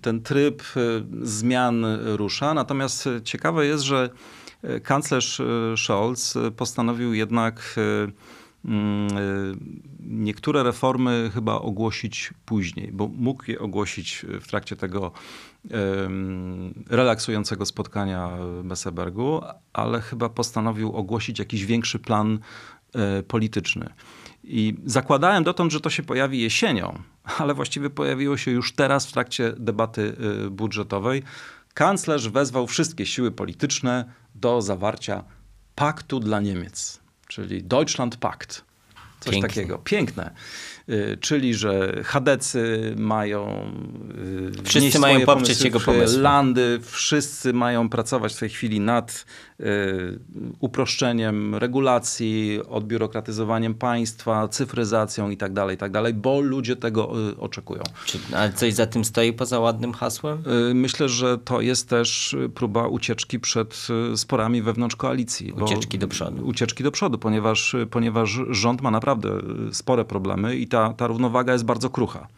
ten 0.00 0.22
tryb 0.22 0.62
zmian 1.22 1.86
rusza. 2.16 2.54
Natomiast 2.54 3.08
ciekawe 3.24 3.66
jest, 3.66 3.84
że 3.84 4.10
kanclerz 4.82 5.42
Scholz 5.76 6.34
postanowił 6.56 7.14
jednak 7.14 7.74
y, 7.78 8.12
niektóre 10.00 10.62
reformy 10.62 11.30
chyba 11.34 11.54
ogłosić 11.54 12.34
później, 12.44 12.90
bo 12.92 13.08
mógł 13.08 13.50
je 13.50 13.58
ogłosić 13.58 14.26
w 14.40 14.48
trakcie 14.48 14.76
tego 14.76 15.12
relaksującego 16.90 17.66
spotkania 17.66 18.30
w 18.60 18.64
Messebergu, 18.64 19.40
ale 19.72 20.00
chyba 20.00 20.28
postanowił 20.28 20.92
ogłosić 20.92 21.38
jakiś 21.38 21.64
większy 21.64 21.98
plan 21.98 22.38
e, 22.94 23.22
polityczny. 23.22 23.88
I 24.44 24.74
zakładałem 24.84 25.44
dotąd, 25.44 25.72
że 25.72 25.80
to 25.80 25.90
się 25.90 26.02
pojawi 26.02 26.40
jesienią, 26.40 26.98
ale 27.38 27.54
właściwie 27.54 27.90
pojawiło 27.90 28.36
się 28.36 28.50
już 28.50 28.72
teraz 28.72 29.06
w 29.06 29.12
trakcie 29.12 29.52
debaty 29.58 30.16
e, 30.46 30.50
budżetowej. 30.50 31.22
Kanclerz 31.74 32.28
wezwał 32.28 32.66
wszystkie 32.66 33.06
siły 33.06 33.30
polityczne 33.30 34.12
do 34.34 34.62
zawarcia 34.62 35.24
paktu 35.74 36.20
dla 36.20 36.40
Niemiec 36.40 37.01
czyli 37.34 37.62
Deutschland 37.62 38.16
Pakt. 38.16 38.64
Coś 39.20 39.32
Piękne. 39.32 39.48
takiego. 39.48 39.78
Piękne. 39.78 40.34
Y, 40.88 41.18
czyli 41.20 41.54
że 41.54 42.02
chadecy 42.04 42.94
mają 42.98 43.66
y, 44.58 44.62
wszyscy 44.64 44.98
mają 44.98 45.26
poprzeć 45.26 45.62
jego 45.62 45.80
pomysły. 45.80 46.22
Landy, 46.22 46.80
wszyscy 46.82 47.52
mają 47.52 47.88
pracować 47.88 48.34
w 48.34 48.38
tej 48.38 48.48
chwili 48.48 48.80
nad 48.80 49.24
y, 49.60 49.64
uproszczeniem 50.60 51.54
regulacji, 51.54 52.60
odbiurokratyzowaniem 52.68 53.74
państwa, 53.74 54.48
cyfryzacją 54.48 55.30
i 55.30 55.36
tak 55.36 55.52
dalej, 55.52 55.74
i 55.74 55.78
tak 55.78 55.92
dalej, 55.92 56.14
bo 56.14 56.40
ludzie 56.40 56.76
tego 56.76 57.12
oczekują. 57.38 57.82
Czy, 58.06 58.18
ale 58.32 58.52
coś 58.52 58.74
za 58.74 58.86
tym 58.86 59.04
stoi 59.04 59.32
poza 59.32 59.60
ładnym 59.60 59.92
hasłem? 59.92 60.42
Myślę, 60.74 61.08
że 61.08 61.38
to 61.38 61.60
jest 61.60 61.88
też 61.88 62.36
próba 62.54 62.88
ucieczki 62.88 63.40
przed 63.40 63.88
sporami 64.16 64.62
wewnątrz 64.62 64.96
koalicji. 64.96 65.52
Ucieczki 65.52 65.98
do 65.98 66.08
przodu. 66.08 66.46
Ucieczki 66.46 66.84
do 66.84 66.90
przodu, 66.90 67.18
ponieważ, 67.18 67.76
ponieważ 67.90 68.40
rząd 68.50 68.82
ma 68.82 68.90
naprawdę 68.90 69.30
spore 69.72 70.04
problemy 70.04 70.56
i 70.56 70.66
ta, 70.72 70.92
ta 70.92 71.06
równowaga 71.06 71.52
jest 71.52 71.64
bardzo 71.64 71.90
krucha. 71.90 72.28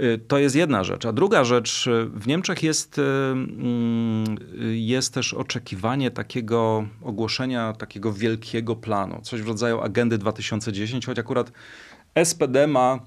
Y, 0.00 0.18
to 0.28 0.38
jest 0.38 0.56
jedna 0.56 0.84
rzecz. 0.84 1.06
A 1.06 1.12
druga 1.12 1.44
rzecz, 1.44 1.86
y, 1.86 2.06
w 2.06 2.26
Niemczech 2.26 2.62
jest, 2.62 2.98
y, 2.98 3.02
mm, 3.02 4.36
jest 4.72 5.14
też 5.14 5.34
oczekiwanie 5.34 6.10
takiego 6.10 6.86
ogłoszenia 7.02 7.72
takiego 7.72 8.12
wielkiego 8.12 8.76
planu, 8.76 9.20
coś 9.22 9.42
w 9.42 9.48
rodzaju 9.48 9.80
agendy 9.80 10.18
2010, 10.18 11.06
choć 11.06 11.18
akurat 11.18 11.52
SPD 12.24 12.66
ma 12.66 12.98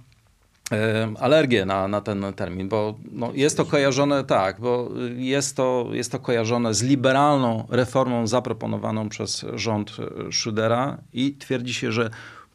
alergię 1.19 1.65
na, 1.65 1.87
na 1.87 2.01
ten 2.01 2.25
termin, 2.35 2.69
bo 2.69 2.95
no, 3.11 3.31
jest 3.33 3.57
to 3.57 3.65
kojarzone, 3.65 4.23
tak, 4.23 4.59
bo 4.61 4.89
jest 5.15 5.55
to, 5.55 5.89
jest 5.91 6.11
to 6.11 6.19
kojarzone 6.19 6.73
z 6.73 6.83
liberalną 6.83 7.67
reformą 7.69 8.27
zaproponowaną 8.27 9.09
przez 9.09 9.45
rząd 9.53 9.97
Schrödera 10.29 10.97
i 11.13 11.33
twierdzi 11.33 11.73
się, 11.73 11.91
że 11.91 12.09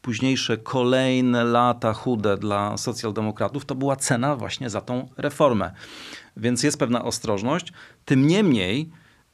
późniejsze 0.05 0.57
kolejne 0.57 1.43
lata 1.43 1.93
chude 1.93 2.37
dla 2.37 2.77
socjaldemokratów 2.77 3.65
to 3.65 3.75
była 3.75 3.95
cena 3.95 4.35
właśnie 4.35 4.69
za 4.69 4.81
tą 4.81 5.09
reformę. 5.17 5.71
Więc 6.37 6.63
jest 6.63 6.79
pewna 6.79 7.03
ostrożność. 7.03 7.73
Tym 8.05 8.27
niemniej 8.27 8.89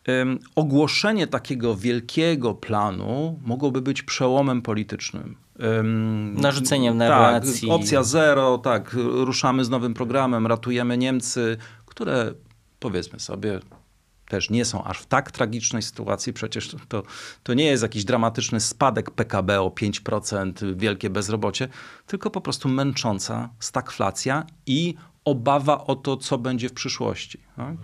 um, 0.07 0.39
ogłoszenie 0.55 1.27
takiego 1.27 1.75
wielkiego 1.75 2.53
planu 2.53 3.39
mogłoby 3.45 3.81
być 3.81 4.03
przełomem 4.03 4.61
politycznym. 4.61 5.35
Um, 5.59 6.41
Narzuceniem 6.41 6.97
narracji. 6.97 7.67
Tak, 7.67 7.77
opcja 7.77 8.03
zero, 8.03 8.57
tak, 8.57 8.93
ruszamy 9.25 9.65
z 9.65 9.69
nowym 9.69 9.93
programem, 9.93 10.47
ratujemy 10.47 10.97
Niemcy, 10.97 11.57
które 11.85 12.33
powiedzmy 12.79 13.19
sobie, 13.19 13.59
też 14.31 14.49
nie 14.49 14.65
są 14.65 14.83
aż 14.83 14.99
w 14.99 15.05
tak 15.05 15.31
tragicznej 15.31 15.81
sytuacji. 15.81 16.33
Przecież 16.33 16.75
to, 16.87 17.03
to 17.43 17.53
nie 17.53 17.65
jest 17.65 17.83
jakiś 17.83 18.05
dramatyczny 18.05 18.59
spadek 18.59 19.11
PKB 19.11 19.61
o 19.61 19.69
5%, 19.69 20.75
wielkie 20.75 21.09
bezrobocie, 21.09 21.67
tylko 22.07 22.29
po 22.29 22.41
prostu 22.41 22.69
męcząca 22.69 23.49
stagflacja 23.59 24.45
i 24.65 24.95
obawa 25.25 25.85
o 25.85 25.95
to, 25.95 26.17
co 26.17 26.37
będzie 26.37 26.69
w 26.69 26.73
przyszłości. 26.73 27.39
Tak? 27.55 27.75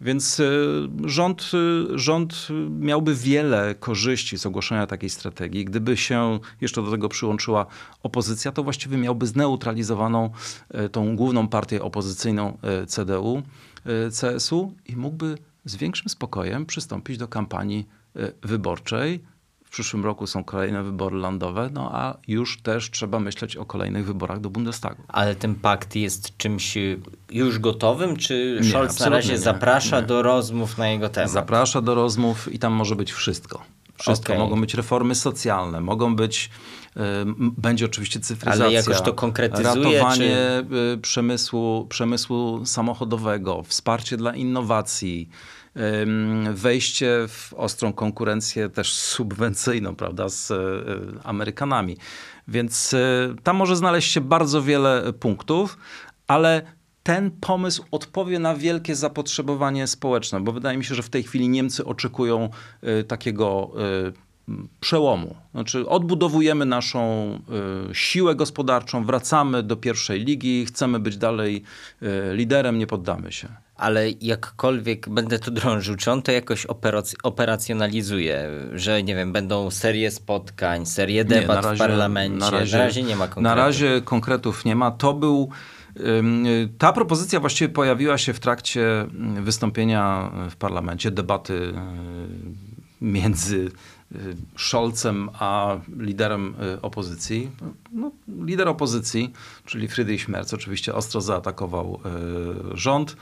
Więc 0.00 0.40
y, 0.40 0.88
rząd, 1.04 1.50
y, 1.94 1.98
rząd 1.98 2.48
miałby 2.70 3.14
wiele 3.14 3.74
korzyści 3.74 4.38
z 4.38 4.46
ogłoszenia 4.46 4.86
takiej 4.86 5.10
strategii. 5.10 5.64
Gdyby 5.64 5.96
się 5.96 6.38
jeszcze 6.60 6.82
do 6.82 6.90
tego 6.90 7.08
przyłączyła 7.08 7.66
opozycja, 8.02 8.52
to 8.52 8.62
właściwie 8.62 8.96
miałby 8.96 9.26
zneutralizowaną 9.26 10.30
y, 10.74 10.88
tą 10.88 11.16
główną 11.16 11.48
partię 11.48 11.82
opozycyjną 11.82 12.58
CDU, 12.86 13.42
CSU 14.20 14.74
i 14.86 14.96
mógłby 14.96 15.38
z 15.66 15.76
większym 15.76 16.08
spokojem 16.08 16.66
przystąpić 16.66 17.18
do 17.18 17.28
kampanii 17.28 17.88
e, 18.16 18.32
wyborczej. 18.42 19.24
W 19.64 19.70
przyszłym 19.70 20.04
roku 20.04 20.26
są 20.26 20.44
kolejne 20.44 20.82
wybory 20.82 21.16
landowe, 21.16 21.70
no 21.72 21.90
a 21.92 22.16
już 22.28 22.62
też 22.62 22.90
trzeba 22.90 23.20
myśleć 23.20 23.56
o 23.56 23.64
kolejnych 23.64 24.06
wyborach 24.06 24.40
do 24.40 24.50
Bundestagu. 24.50 25.02
Ale 25.08 25.34
ten 25.34 25.54
pakt 25.54 25.96
jest 25.96 26.36
czymś 26.36 26.78
już 27.30 27.58
gotowym, 27.58 28.16
czy 28.16 28.60
Scholz 28.70 29.00
na 29.00 29.08
razie 29.08 29.32
nie, 29.32 29.38
zaprasza 29.38 30.00
nie. 30.00 30.06
do 30.06 30.22
rozmów 30.22 30.78
na 30.78 30.88
jego 30.88 31.08
temat? 31.08 31.30
Zaprasza 31.30 31.80
do 31.80 31.94
rozmów 31.94 32.52
i 32.52 32.58
tam 32.58 32.72
może 32.72 32.96
być 32.96 33.12
wszystko. 33.12 33.62
Wszystko. 33.98 34.32
Okay. 34.32 34.44
Mogą 34.44 34.60
być 34.60 34.74
reformy 34.74 35.14
socjalne, 35.14 35.80
mogą 35.80 36.16
być, 36.16 36.50
y, 36.96 37.00
będzie 37.38 37.84
oczywiście 37.84 38.20
cyfryzacja. 38.20 38.64
Ale 38.64 38.74
jakoś 38.74 39.00
to 39.00 39.12
konkretyzuje? 39.12 39.98
Ratowanie 39.98 40.36
czy... 40.70 40.98
przemysłu, 41.02 41.86
przemysłu 41.88 42.66
samochodowego, 42.66 43.62
wsparcie 43.62 44.16
dla 44.16 44.34
innowacji, 44.34 45.28
wejście 46.52 47.28
w 47.28 47.54
ostrą 47.54 47.92
konkurencję 47.92 48.68
też 48.68 48.92
subwencyjną, 48.92 49.96
prawda, 49.96 50.28
z 50.28 50.50
e, 50.50 50.56
Amerykanami. 51.24 51.96
Więc 52.48 52.94
e, 52.94 53.34
tam 53.42 53.56
może 53.56 53.76
znaleźć 53.76 54.12
się 54.12 54.20
bardzo 54.20 54.62
wiele 54.62 55.12
punktów, 55.12 55.78
ale 56.26 56.62
ten 57.02 57.30
pomysł 57.30 57.84
odpowie 57.90 58.38
na 58.38 58.54
wielkie 58.54 58.94
zapotrzebowanie 58.94 59.86
społeczne, 59.86 60.40
bo 60.40 60.52
wydaje 60.52 60.78
mi 60.78 60.84
się, 60.84 60.94
że 60.94 61.02
w 61.02 61.10
tej 61.10 61.22
chwili 61.22 61.48
Niemcy 61.48 61.84
oczekują 61.84 62.50
e, 62.82 63.04
takiego 63.04 63.70
przełomu. 64.80 65.36
Znaczy, 65.52 65.88
odbudowujemy 65.88 66.66
naszą 66.66 67.30
siłę 67.92 68.34
gospodarczą, 68.34 69.04
wracamy 69.04 69.62
do 69.62 69.76
pierwszej 69.76 70.24
ligi, 70.24 70.66
chcemy 70.66 70.98
być 71.00 71.16
dalej 71.16 71.62
liderem, 72.32 72.78
nie 72.78 72.86
poddamy 72.86 73.32
się 73.32 73.65
ale 73.76 74.10
jakkolwiek 74.10 75.08
będę 75.08 75.38
tu 75.38 75.50
drążył, 75.50 75.96
czy 75.96 76.12
on 76.12 76.22
to 76.22 76.32
jakoś 76.32 76.66
operac- 76.66 77.16
operacjonalizuje, 77.22 78.50
że 78.74 79.02
nie 79.02 79.14
wiem, 79.14 79.32
będą 79.32 79.70
serie 79.70 80.10
spotkań, 80.10 80.86
serie 80.86 81.24
debat 81.24 81.56
nie, 81.56 81.62
razie, 81.62 81.76
w 81.76 81.78
parlamencie, 81.78 82.38
na 82.38 82.50
razie, 82.50 82.78
na 82.78 82.84
razie 82.84 83.02
nie 83.02 83.16
ma 83.16 83.24
konkretów. 83.28 83.42
Na 83.42 83.54
razie 83.54 84.00
konkretów 84.04 84.64
nie 84.64 84.76
ma. 84.76 84.90
To 84.90 85.14
był 85.14 85.50
ta 86.78 86.92
propozycja 86.92 87.40
właściwie 87.40 87.68
pojawiła 87.68 88.18
się 88.18 88.32
w 88.32 88.40
trakcie 88.40 89.06
wystąpienia 89.42 90.30
w 90.50 90.56
parlamencie, 90.56 91.10
debaty 91.10 91.74
między 93.00 93.70
y, 94.14 94.36
Scholzem 94.56 95.30
a 95.38 95.76
liderem 95.98 96.54
y, 96.76 96.82
opozycji. 96.82 97.50
No, 97.92 98.10
lider 98.44 98.68
opozycji, 98.68 99.32
czyli 99.64 99.88
Friedrich 99.88 100.28
Merz, 100.28 100.54
oczywiście 100.54 100.94
ostro 100.94 101.20
zaatakował 101.20 102.00
y, 102.74 102.76
rząd. 102.76 103.16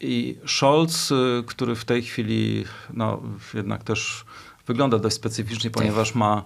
I 0.00 0.38
Scholz, 0.46 1.10
y, 1.10 1.44
który 1.46 1.74
w 1.74 1.84
tej 1.84 2.02
chwili 2.02 2.64
no, 2.92 3.22
jednak 3.54 3.84
też 3.84 4.24
wygląda 4.66 4.98
dość 4.98 5.16
specyficznie, 5.16 5.70
ponieważ 5.70 6.14
ma 6.14 6.42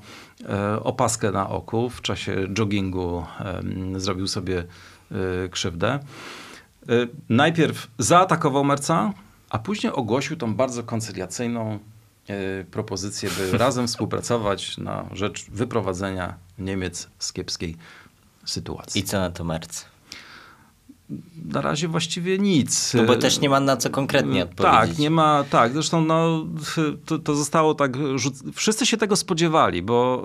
e, 0.49 0.83
opaskę 0.83 1.31
na 1.31 1.49
oku. 1.49 1.91
W 1.91 2.03
czasie 2.03 2.49
joggingu 2.59 3.25
zrobił 3.97 4.29
sobie 4.29 4.65
e, 5.45 5.49
krzywdę. 5.49 5.89
E, 5.89 5.99
najpierw 7.29 7.89
zaatakował 7.99 8.65
Merca, 8.65 9.13
a 9.51 9.59
później 9.59 9.93
ogłosił 9.93 10.37
tą 10.37 10.55
bardzo 10.55 10.83
koncyliacyjną 10.83 11.79
propozycję, 12.71 13.31
by 13.31 13.59
razem 13.59 13.87
współpracować 13.87 14.79
na 14.79 15.05
rzecz 15.13 15.51
wyprowadzenia 15.51 16.35
Niemiec 16.59 17.09
z 17.19 17.33
kiepskiej 17.33 17.77
sytuacji. 18.45 19.01
I 19.01 19.05
co 19.05 19.21
na 19.21 19.31
to 19.31 19.45
Merc? 19.45 19.85
Na 21.45 21.61
razie 21.61 21.89
właściwie 21.89 22.39
nic. 22.39 22.95
No 22.95 23.03
bo 23.03 23.17
też 23.17 23.41
nie 23.41 23.49
ma 23.49 23.61
na 23.61 23.77
co 23.77 23.91
konkretnie 23.91 24.43
odpowiedzieć. 24.43 24.81
Tak, 24.81 24.99
nie 24.99 25.11
ma, 25.11 25.45
tak. 25.51 25.73
Zresztą 25.73 26.05
no, 26.05 26.47
to, 27.07 27.19
to 27.19 27.35
zostało 27.35 27.75
tak, 27.75 27.93
wszyscy 28.55 28.87
się 28.87 28.97
tego 28.97 29.17
spodziewali, 29.17 29.83
bo 29.83 30.25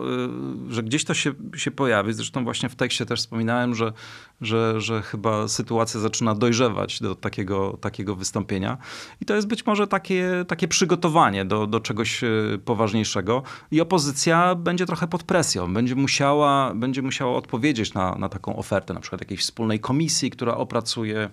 y, 0.70 0.74
że 0.74 0.84
gdzieś 0.84 1.06
to 1.06 1.14
się, 1.14 1.34
się 1.56 1.72
pojawi. 1.72 2.14
Zresztą 2.14 2.44
właśnie 2.44 2.70
w 2.70 2.76
tekście 2.76 3.06
też 3.06 3.20
wspominałem, 3.20 3.76
że, 3.76 3.94
że, 4.42 4.82
że 4.82 5.02
chyba 5.02 5.48
sytuacja 5.48 6.00
zaczyna 6.00 6.36
dojrzewać 6.36 7.02
do 7.02 7.16
takiego, 7.16 7.78
takiego 7.82 8.16
wystąpienia. 8.16 8.78
I 9.22 9.26
to 9.26 9.36
jest 9.36 9.48
być 9.48 9.66
może 9.66 9.88
takie, 9.88 10.46
takie 10.48 10.68
przygotowanie 10.68 11.46
do, 11.46 11.68
do 11.68 11.80
czegoś 11.80 12.24
y, 12.24 12.60
poważniejszego. 12.66 13.44
I 13.72 13.82
opozycja 13.82 14.56
będzie 14.56 14.86
trochę 14.86 15.08
pod 15.08 15.24
presją. 15.24 15.74
Będzie 15.74 15.96
musiała, 15.96 16.74
będzie 16.76 17.02
musiała 17.02 17.38
odpowiedzieć 17.38 17.94
na, 17.94 18.16
na 18.16 18.30
taką 18.30 18.56
ofertę, 18.56 18.94
na 18.94 19.00
przykład 19.00 19.22
jakiejś 19.22 19.42
wspólnej 19.42 19.80
komisji, 19.80 20.32
która 20.32 20.58
oprócz 20.58 20.75
opracuje 20.76 21.30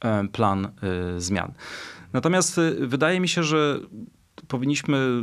e, 0.00 0.28
plan 0.28 0.64
e, 0.66 1.20
zmian. 1.20 1.52
Natomiast 2.12 2.58
e, 2.58 2.86
wydaje 2.86 3.20
mi 3.20 3.28
się, 3.28 3.42
że 3.42 3.80
powinniśmy, 4.48 5.22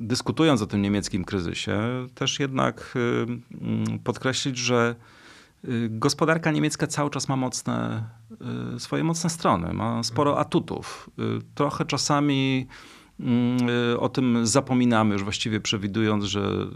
dyskutując 0.00 0.62
o 0.62 0.66
tym 0.66 0.82
niemieckim 0.82 1.24
kryzysie, 1.24 2.06
też 2.14 2.40
jednak 2.40 2.94
mm, 2.94 3.98
podkreślić, 4.04 4.58
że 4.58 4.94
gospodarka 5.88 6.50
niemiecka 6.50 6.86
cały 6.86 7.10
czas 7.10 7.28
ma 7.28 7.36
mocne, 7.36 8.04
swoje 8.78 9.04
mocne 9.04 9.30
strony, 9.30 9.72
ma 9.72 10.02
sporo 10.02 10.38
atutów. 10.38 11.10
Trochę 11.54 11.84
czasami 11.84 12.66
mm, 13.20 13.58
o 13.98 14.08
tym 14.08 14.46
zapominamy, 14.46 15.12
już 15.12 15.24
właściwie 15.24 15.60
przewidując, 15.60 16.24
że 16.24 16.66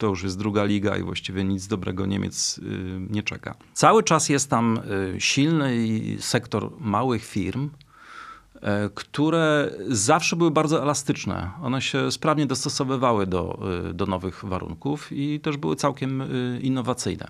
to 0.00 0.06
już 0.06 0.22
jest 0.22 0.38
druga 0.38 0.64
liga 0.64 0.96
i 0.96 1.02
właściwie 1.02 1.44
nic 1.44 1.66
dobrego 1.66 2.06
Niemiec 2.06 2.58
y, 2.58 2.62
nie 3.10 3.22
czeka. 3.22 3.54
Cały 3.72 4.02
czas 4.02 4.28
jest 4.28 4.50
tam 4.50 4.80
y, 5.16 5.20
silny 5.20 5.88
sektor 6.20 6.72
małych 6.78 7.24
firm, 7.24 7.70
y, 8.56 8.60
które 8.94 9.70
zawsze 9.88 10.36
były 10.36 10.50
bardzo 10.50 10.82
elastyczne. 10.82 11.50
One 11.62 11.82
się 11.82 12.12
sprawnie 12.12 12.46
dostosowywały 12.46 13.26
do, 13.26 13.60
do 13.94 14.06
nowych 14.06 14.44
warunków 14.44 15.12
i 15.12 15.40
też 15.40 15.56
były 15.56 15.76
całkiem 15.76 16.22
innowacyjne. 16.60 17.28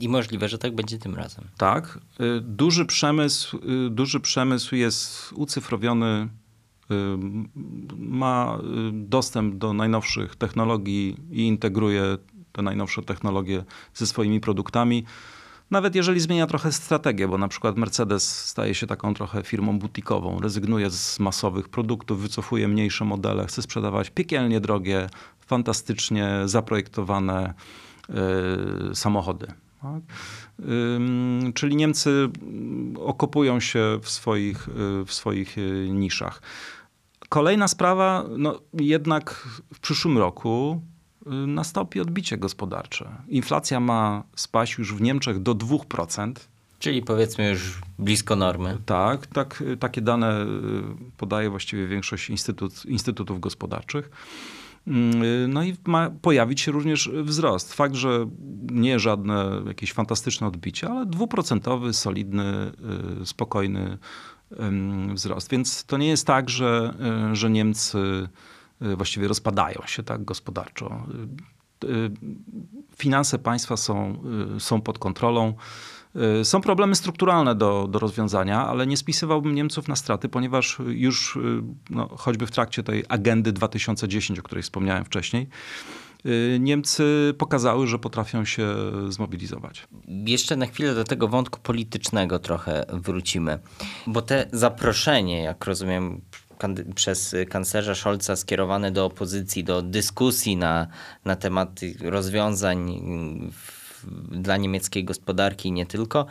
I 0.00 0.08
możliwe, 0.08 0.48
że 0.48 0.58
tak 0.58 0.74
będzie 0.74 0.98
tym 0.98 1.14
razem. 1.14 1.44
Tak. 1.56 1.98
Duży 2.40 2.84
przemysł, 2.84 3.58
duży 3.90 4.20
przemysł 4.20 4.74
jest 4.74 5.32
ucyfrowiony 5.32 6.28
ma 7.98 8.58
y, 8.58 8.90
dostęp 8.92 9.54
do 9.54 9.72
najnowszych 9.72 10.36
technologii 10.36 11.16
i 11.30 11.46
integruje 11.46 12.02
te 12.52 12.62
najnowsze 12.62 13.02
technologie 13.02 13.64
ze 13.94 14.06
swoimi 14.06 14.40
produktami. 14.40 15.04
Nawet 15.70 15.94
jeżeli 15.94 16.20
zmienia 16.20 16.46
trochę 16.46 16.72
strategię, 16.72 17.28
bo 17.28 17.38
na 17.38 17.48
przykład 17.48 17.76
Mercedes 17.76 18.46
staje 18.46 18.74
się 18.74 18.86
taką 18.86 19.14
trochę 19.14 19.42
firmą 19.42 19.78
butikową, 19.78 20.40
rezygnuje 20.40 20.90
z 20.90 21.20
masowych 21.20 21.68
produktów, 21.68 22.22
wycofuje 22.22 22.68
mniejsze 22.68 23.04
modele, 23.04 23.46
chce 23.46 23.62
sprzedawać 23.62 24.10
piekielnie 24.10 24.60
drogie, 24.60 25.08
fantastycznie 25.46 26.28
zaprojektowane 26.44 27.54
yy, 28.08 28.94
samochody. 28.94 29.46
Tak? 29.82 30.02
Czyli 31.54 31.76
Niemcy 31.76 32.28
okopują 32.98 33.60
się 33.60 33.98
w 34.02 34.10
swoich, 34.10 34.68
w 35.06 35.12
swoich 35.12 35.56
niszach. 35.88 36.42
Kolejna 37.28 37.68
sprawa, 37.68 38.24
no 38.38 38.60
jednak 38.72 39.48
w 39.74 39.80
przyszłym 39.80 40.18
roku 40.18 40.82
nastąpi 41.46 42.00
odbicie 42.00 42.38
gospodarcze. 42.38 43.08
Inflacja 43.28 43.80
ma 43.80 44.22
spaść 44.36 44.78
już 44.78 44.94
w 44.94 45.00
Niemczech 45.00 45.42
do 45.42 45.54
2%. 45.54 46.32
Czyli 46.78 47.02
powiedzmy 47.02 47.50
już 47.50 47.80
blisko 47.98 48.36
normy. 48.36 48.78
Tak, 48.86 49.26
tak 49.26 49.62
takie 49.80 50.00
dane 50.00 50.42
y, 50.42 50.46
podaje 51.16 51.50
właściwie 51.50 51.88
większość 51.88 52.30
instytut, 52.30 52.86
instytutów 52.86 53.40
gospodarczych. 53.40 54.10
Mm, 54.86 55.52
no 55.52 55.62
i 55.62 55.76
ma 55.86 56.10
pojawić 56.22 56.60
się 56.60 56.72
również 56.72 57.10
wzrost. 57.22 57.74
Fakt, 57.74 57.94
że 57.94 58.26
nie 58.70 58.98
żadne 58.98 59.62
jakieś 59.66 59.92
fantastyczne 59.92 60.46
odbicie, 60.46 60.88
ale 60.88 61.06
dwuprocentowy, 61.06 61.92
solidny, 61.92 62.72
y, 63.22 63.26
spokojny 63.26 63.98
wzrost. 65.14 65.50
Więc 65.50 65.84
to 65.84 65.96
nie 65.96 66.08
jest 66.08 66.26
tak, 66.26 66.50
że, 66.50 66.94
y, 67.32 67.36
że 67.36 67.50
Niemcy 67.50 68.28
właściwie 68.80 69.28
rozpadają 69.28 69.82
się 69.86 70.02
tak 70.02 70.24
gospodarczo. 70.24 71.06
Finanse 72.96 73.38
państwa 73.38 73.76
są, 73.76 74.22
są 74.58 74.80
pod 74.80 74.98
kontrolą. 74.98 75.54
Są 76.42 76.60
problemy 76.60 76.94
strukturalne 76.94 77.54
do, 77.54 77.88
do 77.90 77.98
rozwiązania, 77.98 78.66
ale 78.66 78.86
nie 78.86 78.96
spisywałbym 78.96 79.54
Niemców 79.54 79.88
na 79.88 79.96
straty, 79.96 80.28
ponieważ 80.28 80.78
już 80.86 81.38
no, 81.90 82.08
choćby 82.08 82.46
w 82.46 82.50
trakcie 82.50 82.82
tej 82.82 83.04
agendy 83.08 83.52
2010, 83.52 84.38
o 84.38 84.42
której 84.42 84.62
wspomniałem 84.62 85.04
wcześniej, 85.04 85.48
Niemcy 86.58 87.34
pokazały, 87.38 87.86
że 87.86 87.98
potrafią 87.98 88.44
się 88.44 88.74
zmobilizować. 89.08 89.88
Jeszcze 90.08 90.56
na 90.56 90.66
chwilę 90.66 90.94
do 90.94 91.04
tego 91.04 91.28
wątku 91.28 91.60
politycznego 91.60 92.38
trochę 92.38 92.86
wrócimy, 92.92 93.58
bo 94.06 94.22
te 94.22 94.46
zaproszenie, 94.52 95.42
jak 95.42 95.64
rozumiem, 95.64 96.20
przez 96.94 97.34
kanclerza 97.50 97.94
Scholza 97.94 98.36
skierowane 98.36 98.90
do 98.90 99.04
opozycji, 99.04 99.64
do 99.64 99.82
dyskusji 99.82 100.56
na, 100.56 100.86
na 101.24 101.36
temat 101.36 101.80
rozwiązań 102.00 103.00
w 103.52 103.76
dla 104.30 104.56
niemieckiej 104.56 105.04
gospodarki 105.04 105.68
i 105.68 105.72
nie 105.72 105.86
tylko. 105.86 106.26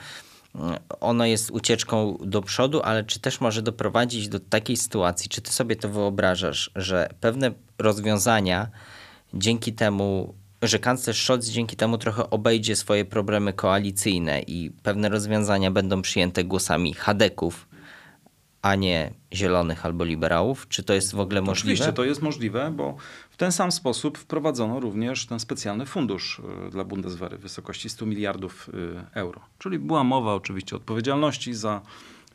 Ono 1.00 1.26
jest 1.26 1.52
ucieczką 1.52 2.18
do 2.22 2.42
przodu, 2.42 2.82
ale 2.82 3.04
czy 3.04 3.20
też 3.20 3.42
może 3.42 3.62
doprowadzić 3.62 4.30
do 4.30 4.40
takiej 4.40 4.78
sytuacji, 4.78 5.30
czy 5.30 5.42
ty 5.42 5.52
sobie 5.52 5.76
to 5.76 5.90
wyobrażasz, 5.90 6.72
że 6.76 7.10
pewne 7.20 7.52
rozwiązania 7.78 8.70
dzięki 9.36 9.74
temu, 9.74 10.34
że 10.62 10.80
kanclerz 10.80 11.24
Scholz 11.24 11.50
dzięki 11.50 11.76
temu 11.76 11.98
trochę 11.98 12.30
obejdzie 12.30 12.76
swoje 12.76 13.06
problemy 13.06 13.54
koalicyjne 13.54 14.42
i 14.42 14.72
pewne 14.84 15.10
rozwiązania 15.10 15.72
będą 15.72 16.02
przyjęte 16.02 16.44
głosami 16.44 16.94
chadeków, 16.94 17.68
a 18.66 18.76
nie 18.76 19.14
zielonych 19.34 19.86
albo 19.86 20.04
liberałów? 20.04 20.68
Czy 20.68 20.84
to 20.84 20.94
jest 20.94 21.16
w 21.16 21.20
ogóle 21.20 21.42
możliwe? 21.42 21.74
Oczywiście 21.74 21.94
to 21.94 22.04
jest 22.04 22.22
możliwe, 22.22 22.72
bo 22.76 22.96
w 23.30 23.38
ten 23.38 23.52
sam 23.52 23.72
sposób 23.72 24.18
wprowadzono 24.18 24.80
również 24.80 25.26
ten 25.26 25.40
specjalny 25.40 25.86
fundusz 25.86 26.42
y, 26.68 26.72
dla 26.72 26.84
Bundeswehry 26.84 27.38
w 27.38 27.42
wysokości 27.42 27.90
100 27.90 28.06
miliardów 28.06 28.70
y, 28.70 29.04
euro. 29.14 29.42
Czyli 29.60 29.80
była 29.80 30.04
mowa 30.04 30.34
oczywiście 30.34 30.76
o 30.76 30.80
odpowiedzialności 30.80 31.54
za 31.54 31.82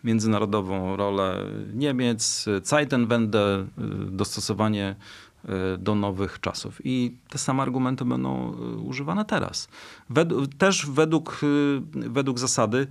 międzynarodową 0.05 0.97
rolę 0.97 1.47
Niemiec, 1.75 2.47
Zeitenwende, 2.63 3.67
y, 4.09 4.11
dostosowanie 4.11 4.97
do 5.79 5.95
nowych 5.95 6.41
czasów. 6.41 6.81
I 6.85 7.17
te 7.29 7.39
same 7.39 7.63
argumenty 7.63 8.05
będą 8.05 8.53
używane 8.85 9.25
teraz. 9.25 9.69
Też 10.59 10.87
według, 10.87 11.41
według 11.93 12.39
zasady, 12.39 12.87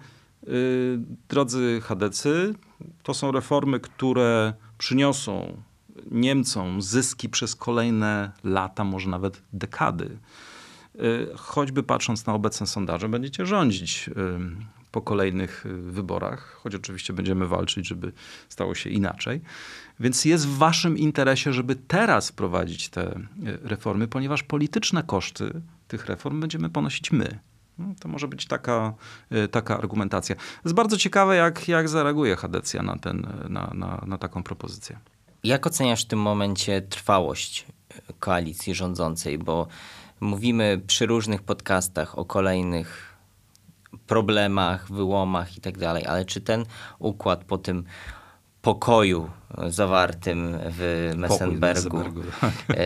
drodzy 1.30 1.82
chadecy, 1.84 2.54
to 3.04 3.14
są 3.14 3.32
reformy, 3.32 3.80
które 3.80 4.54
przyniosą 4.78 5.62
Niemcom 6.12 6.82
zyski 6.82 7.30
przez 7.30 7.56
kolejne 7.56 8.32
lata, 8.44 8.84
może 8.84 9.10
nawet 9.10 9.42
dekady. 9.54 10.18
Y, 10.96 11.28
choćby 11.36 11.84
patrząc 11.84 12.26
na 12.26 12.34
obecne 12.34 12.68
sondaże, 12.68 13.10
będziecie 13.10 13.46
rządzić 13.46 14.08
y, 14.08 14.14
po 14.92 15.02
kolejnych 15.02 15.66
y, 15.66 15.82
wyborach, 15.82 16.60
choć 16.64 16.76
oczywiście 16.76 17.14
będziemy 17.14 17.48
walczyć, 17.48 17.88
żeby 17.88 18.12
stało 18.50 18.76
się 18.76 18.90
inaczej. 18.90 19.42
Więc 20.00 20.26
jest 20.26 20.48
w 20.48 20.58
waszym 20.58 20.98
interesie, 20.98 21.54
żeby 21.54 21.76
teraz 21.76 22.30
wprowadzić 22.30 22.90
te 22.90 23.20
reformy, 23.44 24.08
ponieważ 24.08 24.44
polityczne 24.44 25.04
koszty 25.04 25.62
tych 25.88 26.06
reform 26.06 26.40
będziemy 26.40 26.70
ponosić 26.70 27.12
my. 27.12 27.40
No, 27.80 27.86
to 28.00 28.10
może 28.10 28.28
być 28.28 28.46
taka, 28.46 28.94
taka 29.52 29.78
argumentacja. 29.78 30.36
Jest 30.66 30.76
bardzo 30.76 30.98
ciekawe, 30.98 31.36
jak, 31.36 31.68
jak 31.68 31.90
zareaguje 31.90 32.36
Hadecja 32.36 32.84
na, 32.84 32.98
ten, 32.98 33.28
na, 33.50 33.72
na, 33.74 34.04
na 34.08 34.18
taką 34.18 34.44
propozycję. 34.44 35.00
Jak 35.44 35.68
oceniasz 35.68 36.06
w 36.06 36.08
tym 36.08 36.20
momencie 36.20 36.82
trwałość 36.82 37.66
e, 37.90 38.14
koalicji 38.20 38.76
rządzącej? 38.76 39.38
Bo 39.38 39.68
mówimy 40.20 40.82
przy 40.88 41.06
różnych 41.06 41.42
podcastach 41.44 42.18
o 42.20 42.26
kolejnych 42.26 43.16
problemach, 44.08 44.92
wyłomach 44.92 45.58
i 45.58 45.62
tak 45.62 45.78
dalej, 45.78 46.06
ale 46.06 46.26
czy 46.26 46.42
ten 46.42 46.66
układ 47.00 47.44
po 47.44 47.58
tym 47.58 47.84
pokoju 48.69 49.29
zawartym 49.67 50.58
w 50.71 51.12
Messenbergu. 51.17 51.97
Pokój 51.97 52.23
w 52.23 52.41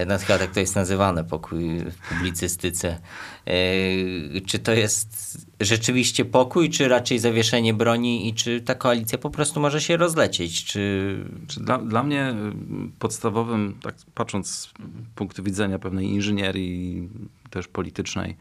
no, 0.08 0.18
chyba 0.18 0.40
tak 0.40 0.52
to 0.54 0.60
jest 0.60 0.76
nazywane, 0.76 1.24
pokój 1.24 1.80
w 1.80 2.10
publicystyce. 2.10 3.00
E, 3.46 4.42
czy 4.42 4.60
to 4.60 4.74
jest 4.74 5.38
rzeczywiście 5.60 6.26
pokój, 6.26 6.70
czy 6.70 6.88
raczej 6.88 7.20
zawieszenie 7.20 7.74
broni 7.74 8.30
i 8.30 8.34
czy 8.34 8.62
ta 8.62 8.76
koalicja 8.76 9.18
po 9.18 9.30
prostu 9.30 9.60
może 9.60 9.82
się 9.82 9.98
rozlecieć? 9.98 10.66
Czy... 10.66 11.16
dla, 11.58 11.78
dla 11.78 12.04
mnie 12.04 12.30
y, 12.30 13.00
podstawowym, 13.00 13.78
tak 13.82 13.96
patrząc 14.16 14.50
z 14.50 14.74
punktu 15.16 15.44
widzenia 15.44 15.80
pewnej 15.80 16.08
inżynierii 16.08 17.10
też 17.50 17.68
politycznej, 17.68 18.38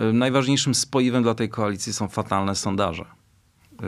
y, 0.00 0.12
najważniejszym 0.12 0.74
spoiwem 0.74 1.22
dla 1.22 1.34
tej 1.34 1.48
koalicji 1.48 1.92
są 1.92 2.08
fatalne 2.08 2.54
sondaże. 2.54 3.04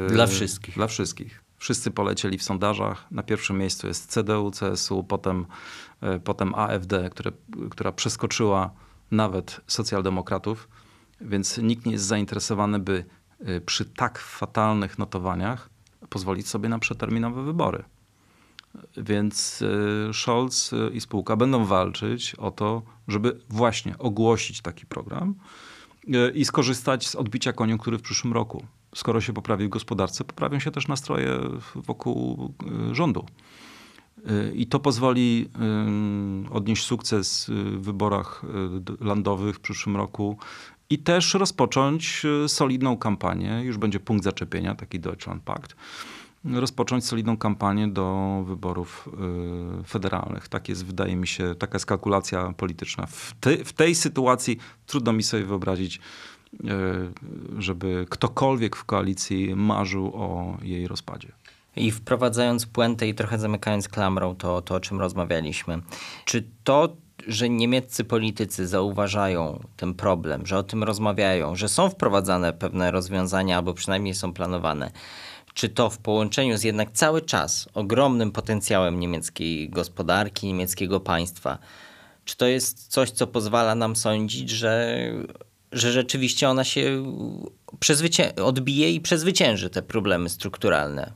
Dla 0.09 0.27
wszystkich. 0.27 0.75
Dla 0.75 0.87
wszystkich. 0.87 1.44
Wszyscy 1.65 1.91
polecieli 1.91 2.39
w 2.39 2.43
sondażach. 2.43 3.07
Na 3.11 3.23
pierwszym 3.23 3.59
miejscu 3.59 3.87
jest 3.87 4.11
CDU, 4.11 4.51
CSU, 4.51 5.05
potem, 5.05 5.47
e, 6.01 6.21
potem 6.21 6.55
AfD, 6.55 7.11
które, 7.11 7.33
która 7.71 7.93
przeskoczyła 7.93 8.71
nawet 9.11 9.61
socjaldemokratów, 9.67 10.69
więc 11.21 11.59
nikt 11.59 11.87
nie 11.87 11.93
jest 11.93 12.05
zainteresowany, 12.05 12.79
by 12.79 13.05
e, 13.41 13.61
przy 13.61 13.85
tak 13.85 14.19
fatalnych 14.19 14.99
notowaniach 14.99 15.71
pozwolić 16.09 16.49
sobie 16.49 16.69
na 16.69 16.79
przeterminowe 16.79 17.43
wybory. 17.43 17.85
Więc 18.97 19.63
e, 20.09 20.13
Scholz 20.13 20.71
i 20.93 21.01
spółka 21.01 21.37
będą 21.37 21.65
walczyć 21.65 22.35
o 22.35 22.51
to, 22.51 22.83
żeby 23.09 23.41
właśnie 23.49 23.99
ogłosić 23.99 24.61
taki 24.61 24.87
program 24.87 25.35
i 26.35 26.45
skorzystać 26.45 27.09
z 27.09 27.15
odbicia 27.15 27.53
koniunktury 27.53 27.99
w 27.99 28.03
przyszłym 28.03 28.33
roku 28.33 28.67
skoro 28.95 29.21
się 29.21 29.33
poprawi 29.33 29.67
w 29.67 29.69
gospodarce, 29.69 30.25
poprawią 30.25 30.59
się 30.59 30.71
też 30.71 30.89
nastroje 30.89 31.39
wokół 31.75 32.53
y, 32.91 32.95
rządu. 32.95 33.27
Y, 34.31 34.53
I 34.55 34.67
to 34.67 34.81
pozwoli 34.81 35.49
y, 36.47 36.51
odnieść 36.51 36.85
sukces 36.85 37.51
w 37.51 37.81
wyborach 37.81 38.43
landowych 39.01 39.57
w 39.57 39.61
przyszłym 39.61 39.97
roku 39.97 40.39
i 40.91 40.99
też 40.99 41.35
rozpocząć 41.35 42.23
solidną 42.47 42.97
kampanię. 42.97 43.61
Już 43.65 43.79
będzie 43.79 44.01
punkt 44.01 44.25
zaczepienia, 44.25 44.75
taki 44.75 45.01
Deutschland 45.01 45.43
Pact. 45.43 45.77
Rozpocząć 46.45 47.05
solidną 47.05 47.37
kampanię 47.37 47.89
do 47.89 48.45
wyborów 48.47 49.09
federalnych. 49.87 50.49
Tak 50.49 50.69
jest, 50.69 50.87
wydaje 50.87 51.17
mi 51.17 51.27
się, 51.27 51.55
taka 51.55 51.77
jest 51.77 51.87
kalkulacja 51.87 52.53
polityczna. 52.57 53.07
W, 53.07 53.35
te, 53.41 53.65
w 53.65 53.73
tej 53.73 53.95
sytuacji 53.95 54.59
trudno 54.87 55.13
mi 55.13 55.23
sobie 55.23 55.45
wyobrazić 55.45 56.01
żeby 57.59 58.07
ktokolwiek 58.11 58.77
w 58.77 58.85
koalicji 58.85 59.55
marzył 59.55 60.07
o 60.15 60.57
jej 60.63 60.89
rozpadzie. 60.89 61.29
I 61.77 61.91
wprowadzając 61.91 62.67
puentę 62.67 63.09
i 63.09 63.15
trochę 63.15 63.39
zamykając 63.39 63.89
klamrą 63.89 64.37
to, 64.37 64.63
to 64.63 64.75
o 64.75 64.81
czym 64.81 65.01
rozmawialiśmy. 65.01 65.81
Czy 66.25 66.45
to, 66.65 66.97
że 67.27 67.49
niemieccy 67.49 68.05
politycy 68.05 68.67
zauważają 68.67 69.61
ten 69.77 69.95
problem, 69.95 70.47
że 70.47 70.59
o 70.59 70.63
tym 70.63 70.85
rozmawiają, 70.85 71.57
że 71.57 71.69
są 71.69 71.91
wprowadzane 71.91 72.53
pewne 72.53 72.91
rozwiązania 72.91 73.57
albo 73.57 73.75
przynajmniej 73.75 74.15
są 74.15 74.33
planowane, 74.33 74.91
czy 75.55 75.69
to 75.69 75.91
w 75.91 75.99
połączeniu 75.99 76.57
z 76.57 76.63
jednak 76.63 76.91
cały 76.93 77.23
czas 77.23 77.69
ogromnym 77.75 78.33
potencjałem 78.33 79.01
niemieckiej 79.01 79.71
gospodarki, 79.71 80.47
niemieckiego 80.47 81.01
państwa, 81.01 81.59
czy 82.25 82.37
to 82.37 82.47
jest 82.47 82.89
coś, 82.89 83.11
co 83.11 83.27
pozwala 83.27 83.75
nam 83.75 83.97
sądzić, 83.97 84.51
że 84.51 84.99
że 85.75 85.93
rzeczywiście 85.93 86.49
ona 86.49 86.65
się 86.65 87.05
odbije 88.43 88.93
i 88.93 89.01
przezwycięży 89.01 89.71
te 89.71 89.83
problemy 89.83 90.29
strukturalne. 90.29 91.13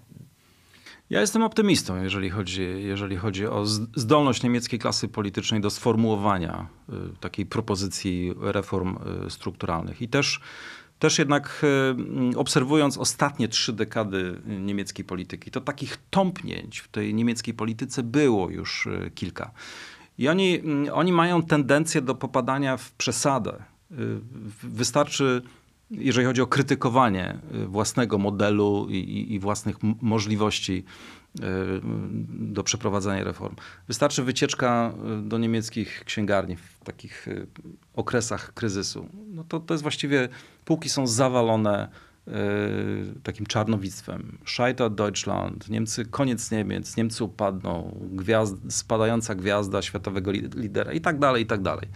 Ja 1.10 1.20
jestem 1.20 1.42
optymistą, 1.42 2.02
jeżeli 2.02 2.30
chodzi, 2.30 2.62
jeżeli 2.78 3.16
chodzi 3.16 3.46
o 3.46 3.66
zdolność 3.96 4.42
niemieckiej 4.42 4.78
klasy 4.78 5.08
politycznej 5.08 5.60
do 5.60 5.70
sformułowania 5.70 6.66
y, 6.88 6.92
takiej 7.20 7.46
propozycji 7.46 8.34
reform 8.40 8.98
y, 9.26 9.30
strukturalnych. 9.30 10.02
I 10.02 10.08
też 10.08 10.40
też 10.98 11.18
jednak 11.18 11.62
e, 12.34 12.38
obserwując 12.38 12.98
ostatnie 12.98 13.48
trzy 13.48 13.72
dekady 13.72 14.40
niemieckiej 14.46 15.04
polityki, 15.04 15.50
to 15.50 15.60
takich 15.60 15.98
tąpnięć 16.10 16.78
w 16.78 16.88
tej 16.88 17.14
niemieckiej 17.14 17.54
polityce 17.54 18.02
było 18.02 18.50
już 18.50 18.88
kilka. 19.14 19.50
I 20.18 20.28
oni, 20.28 20.60
oni 20.92 21.12
mają 21.12 21.42
tendencję 21.42 22.02
do 22.02 22.14
popadania 22.14 22.76
w 22.76 22.92
przesadę. 22.92 23.62
Wystarczy, 24.62 25.42
jeżeli 25.90 26.26
chodzi 26.26 26.42
o 26.42 26.46
krytykowanie 26.46 27.38
własnego 27.66 28.18
modelu 28.18 28.86
i, 28.90 29.34
i 29.34 29.38
własnych 29.38 29.76
możliwości 30.02 30.84
do 32.28 32.62
przeprowadzania 32.62 33.24
reform. 33.24 33.56
Wystarczy 33.88 34.22
wycieczka 34.22 34.92
do 35.22 35.38
niemieckich 35.38 36.04
księgarni 36.04 36.56
w 36.56 36.84
takich 36.84 37.26
okresach 37.94 38.54
kryzysu. 38.54 39.08
No 39.34 39.44
to, 39.44 39.60
to 39.60 39.74
jest 39.74 39.82
właściwie, 39.82 40.28
półki 40.64 40.88
są 40.88 41.06
zawalone 41.06 41.88
takim 43.22 43.46
czarnowictwem. 43.46 44.38
Scheitert 44.46 44.94
Deutschland, 44.94 45.68
Niemcy, 45.68 46.04
koniec 46.04 46.50
Niemiec, 46.50 46.96
Niemcy 46.96 47.24
upadną, 47.24 48.00
gwiazd, 48.12 48.56
spadająca 48.68 49.34
gwiazda 49.34 49.82
światowego 49.82 50.32
lidera 50.32 50.92
i 50.92 51.00
tak 51.00 51.18
dalej, 51.18 51.42
i 51.42 51.46
tak 51.46 51.62
dalej. 51.62 51.88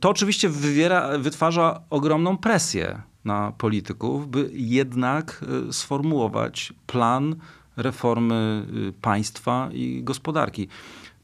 To 0.00 0.10
oczywiście 0.10 0.48
wywiera, 0.48 1.18
wytwarza 1.18 1.80
ogromną 1.90 2.38
presję 2.38 3.02
na 3.24 3.52
polityków, 3.52 4.28
by 4.28 4.50
jednak 4.52 5.44
sformułować 5.70 6.72
plan 6.86 7.36
reformy 7.76 8.66
y, 8.88 8.92
państwa 8.92 9.68
i 9.72 10.02
gospodarki. 10.02 10.68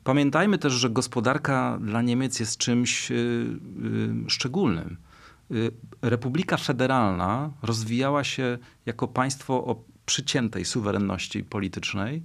Pamiętajmy 0.05 0.59
też, 0.59 0.73
że 0.73 0.91
gospodarka 0.91 1.79
dla 1.81 2.03
Niemiec 2.03 2.41
jest 2.41 2.59
czymś 2.59 3.11
y, 3.11 3.15
y, 3.15 4.31
szczególnym. 4.31 4.97
Republika 6.03 6.57
Federalna 6.57 7.51
rozwijała 7.63 8.25
się 8.25 8.59
jako 8.87 9.09
państwo 9.09 9.55
o 9.55 9.83
przyciętej 10.07 10.65
suwerenności 10.65 11.45
politycznej. 11.45 12.23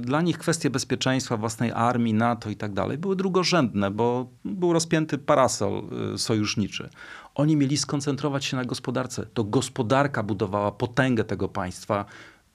Dla 0.00 0.22
nich 0.22 0.38
kwestie 0.38 0.70
bezpieczeństwa 0.70 1.36
własnej 1.36 1.72
armii, 1.72 2.14
NATO 2.14 2.50
i 2.50 2.56
tak 2.56 2.72
dalej 2.72 2.98
były 2.98 3.16
drugorzędne, 3.16 3.90
bo 3.90 4.26
był 4.44 4.72
rozpięty 4.72 5.18
parasol 5.18 5.82
sojuszniczy. 6.16 6.90
Oni 7.34 7.56
mieli 7.56 7.76
skoncentrować 7.76 8.44
się 8.44 8.56
na 8.56 8.64
gospodarce. 8.64 9.26
To 9.34 9.44
gospodarka 9.44 10.22
budowała 10.22 10.72
potęgę 10.72 11.24
tego 11.24 11.48
państwa, 11.48 12.04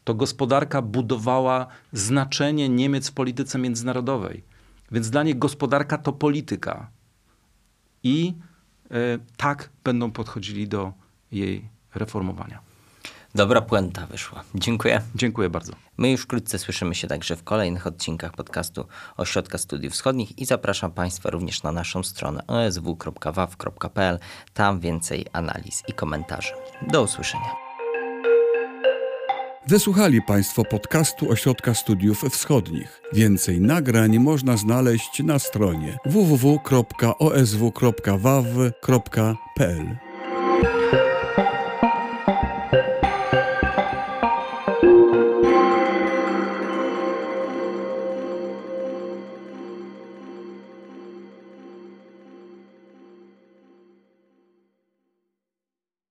to 0.03 0.13
gospodarka 0.13 0.81
budowała 0.81 1.67
znaczenie 1.93 2.69
Niemiec 2.69 3.09
w 3.09 3.13
polityce 3.13 3.59
międzynarodowej. 3.59 4.43
Więc 4.91 5.09
dla 5.09 5.23
nich 5.23 5.39
gospodarka 5.39 5.97
to 5.97 6.13
polityka. 6.13 6.89
I 8.03 8.33
y, 8.85 9.19
tak 9.37 9.69
będą 9.83 10.11
podchodzili 10.11 10.67
do 10.67 10.93
jej 11.31 11.69
reformowania. 11.95 12.66
Dobra 13.35 13.61
puenta 13.61 14.05
wyszła. 14.05 14.43
Dziękuję. 14.55 15.01
Dziękuję 15.15 15.49
bardzo. 15.49 15.73
My 15.97 16.11
już 16.11 16.21
wkrótce 16.21 16.59
słyszymy 16.59 16.95
się 16.95 17.07
także 17.07 17.35
w 17.35 17.43
kolejnych 17.43 17.87
odcinkach 17.87 18.33
podcastu 18.33 18.85
Ośrodka 19.17 19.57
Studiów 19.57 19.93
Wschodnich 19.93 20.39
i 20.39 20.45
zapraszam 20.45 20.91
Państwa 20.91 21.29
również 21.29 21.63
na 21.63 21.71
naszą 21.71 22.03
stronę 22.03 22.47
osw.waw.pl. 22.47 24.19
Tam 24.53 24.79
więcej 24.79 25.25
analiz 25.33 25.83
i 25.87 25.93
komentarzy. 25.93 26.53
Do 26.87 27.03
usłyszenia. 27.03 27.67
Wysłuchali 29.67 30.21
Państwo 30.21 30.65
podcastu 30.65 31.31
Ośrodka 31.31 31.73
Studiów 31.73 32.21
Wschodnich. 32.21 33.01
Więcej 33.13 33.61
nagrań 33.61 34.19
można 34.19 34.57
znaleźć 34.57 35.23
na 35.23 35.39
stronie 35.39 35.97
www.osw.waw.pl. 36.05 36.87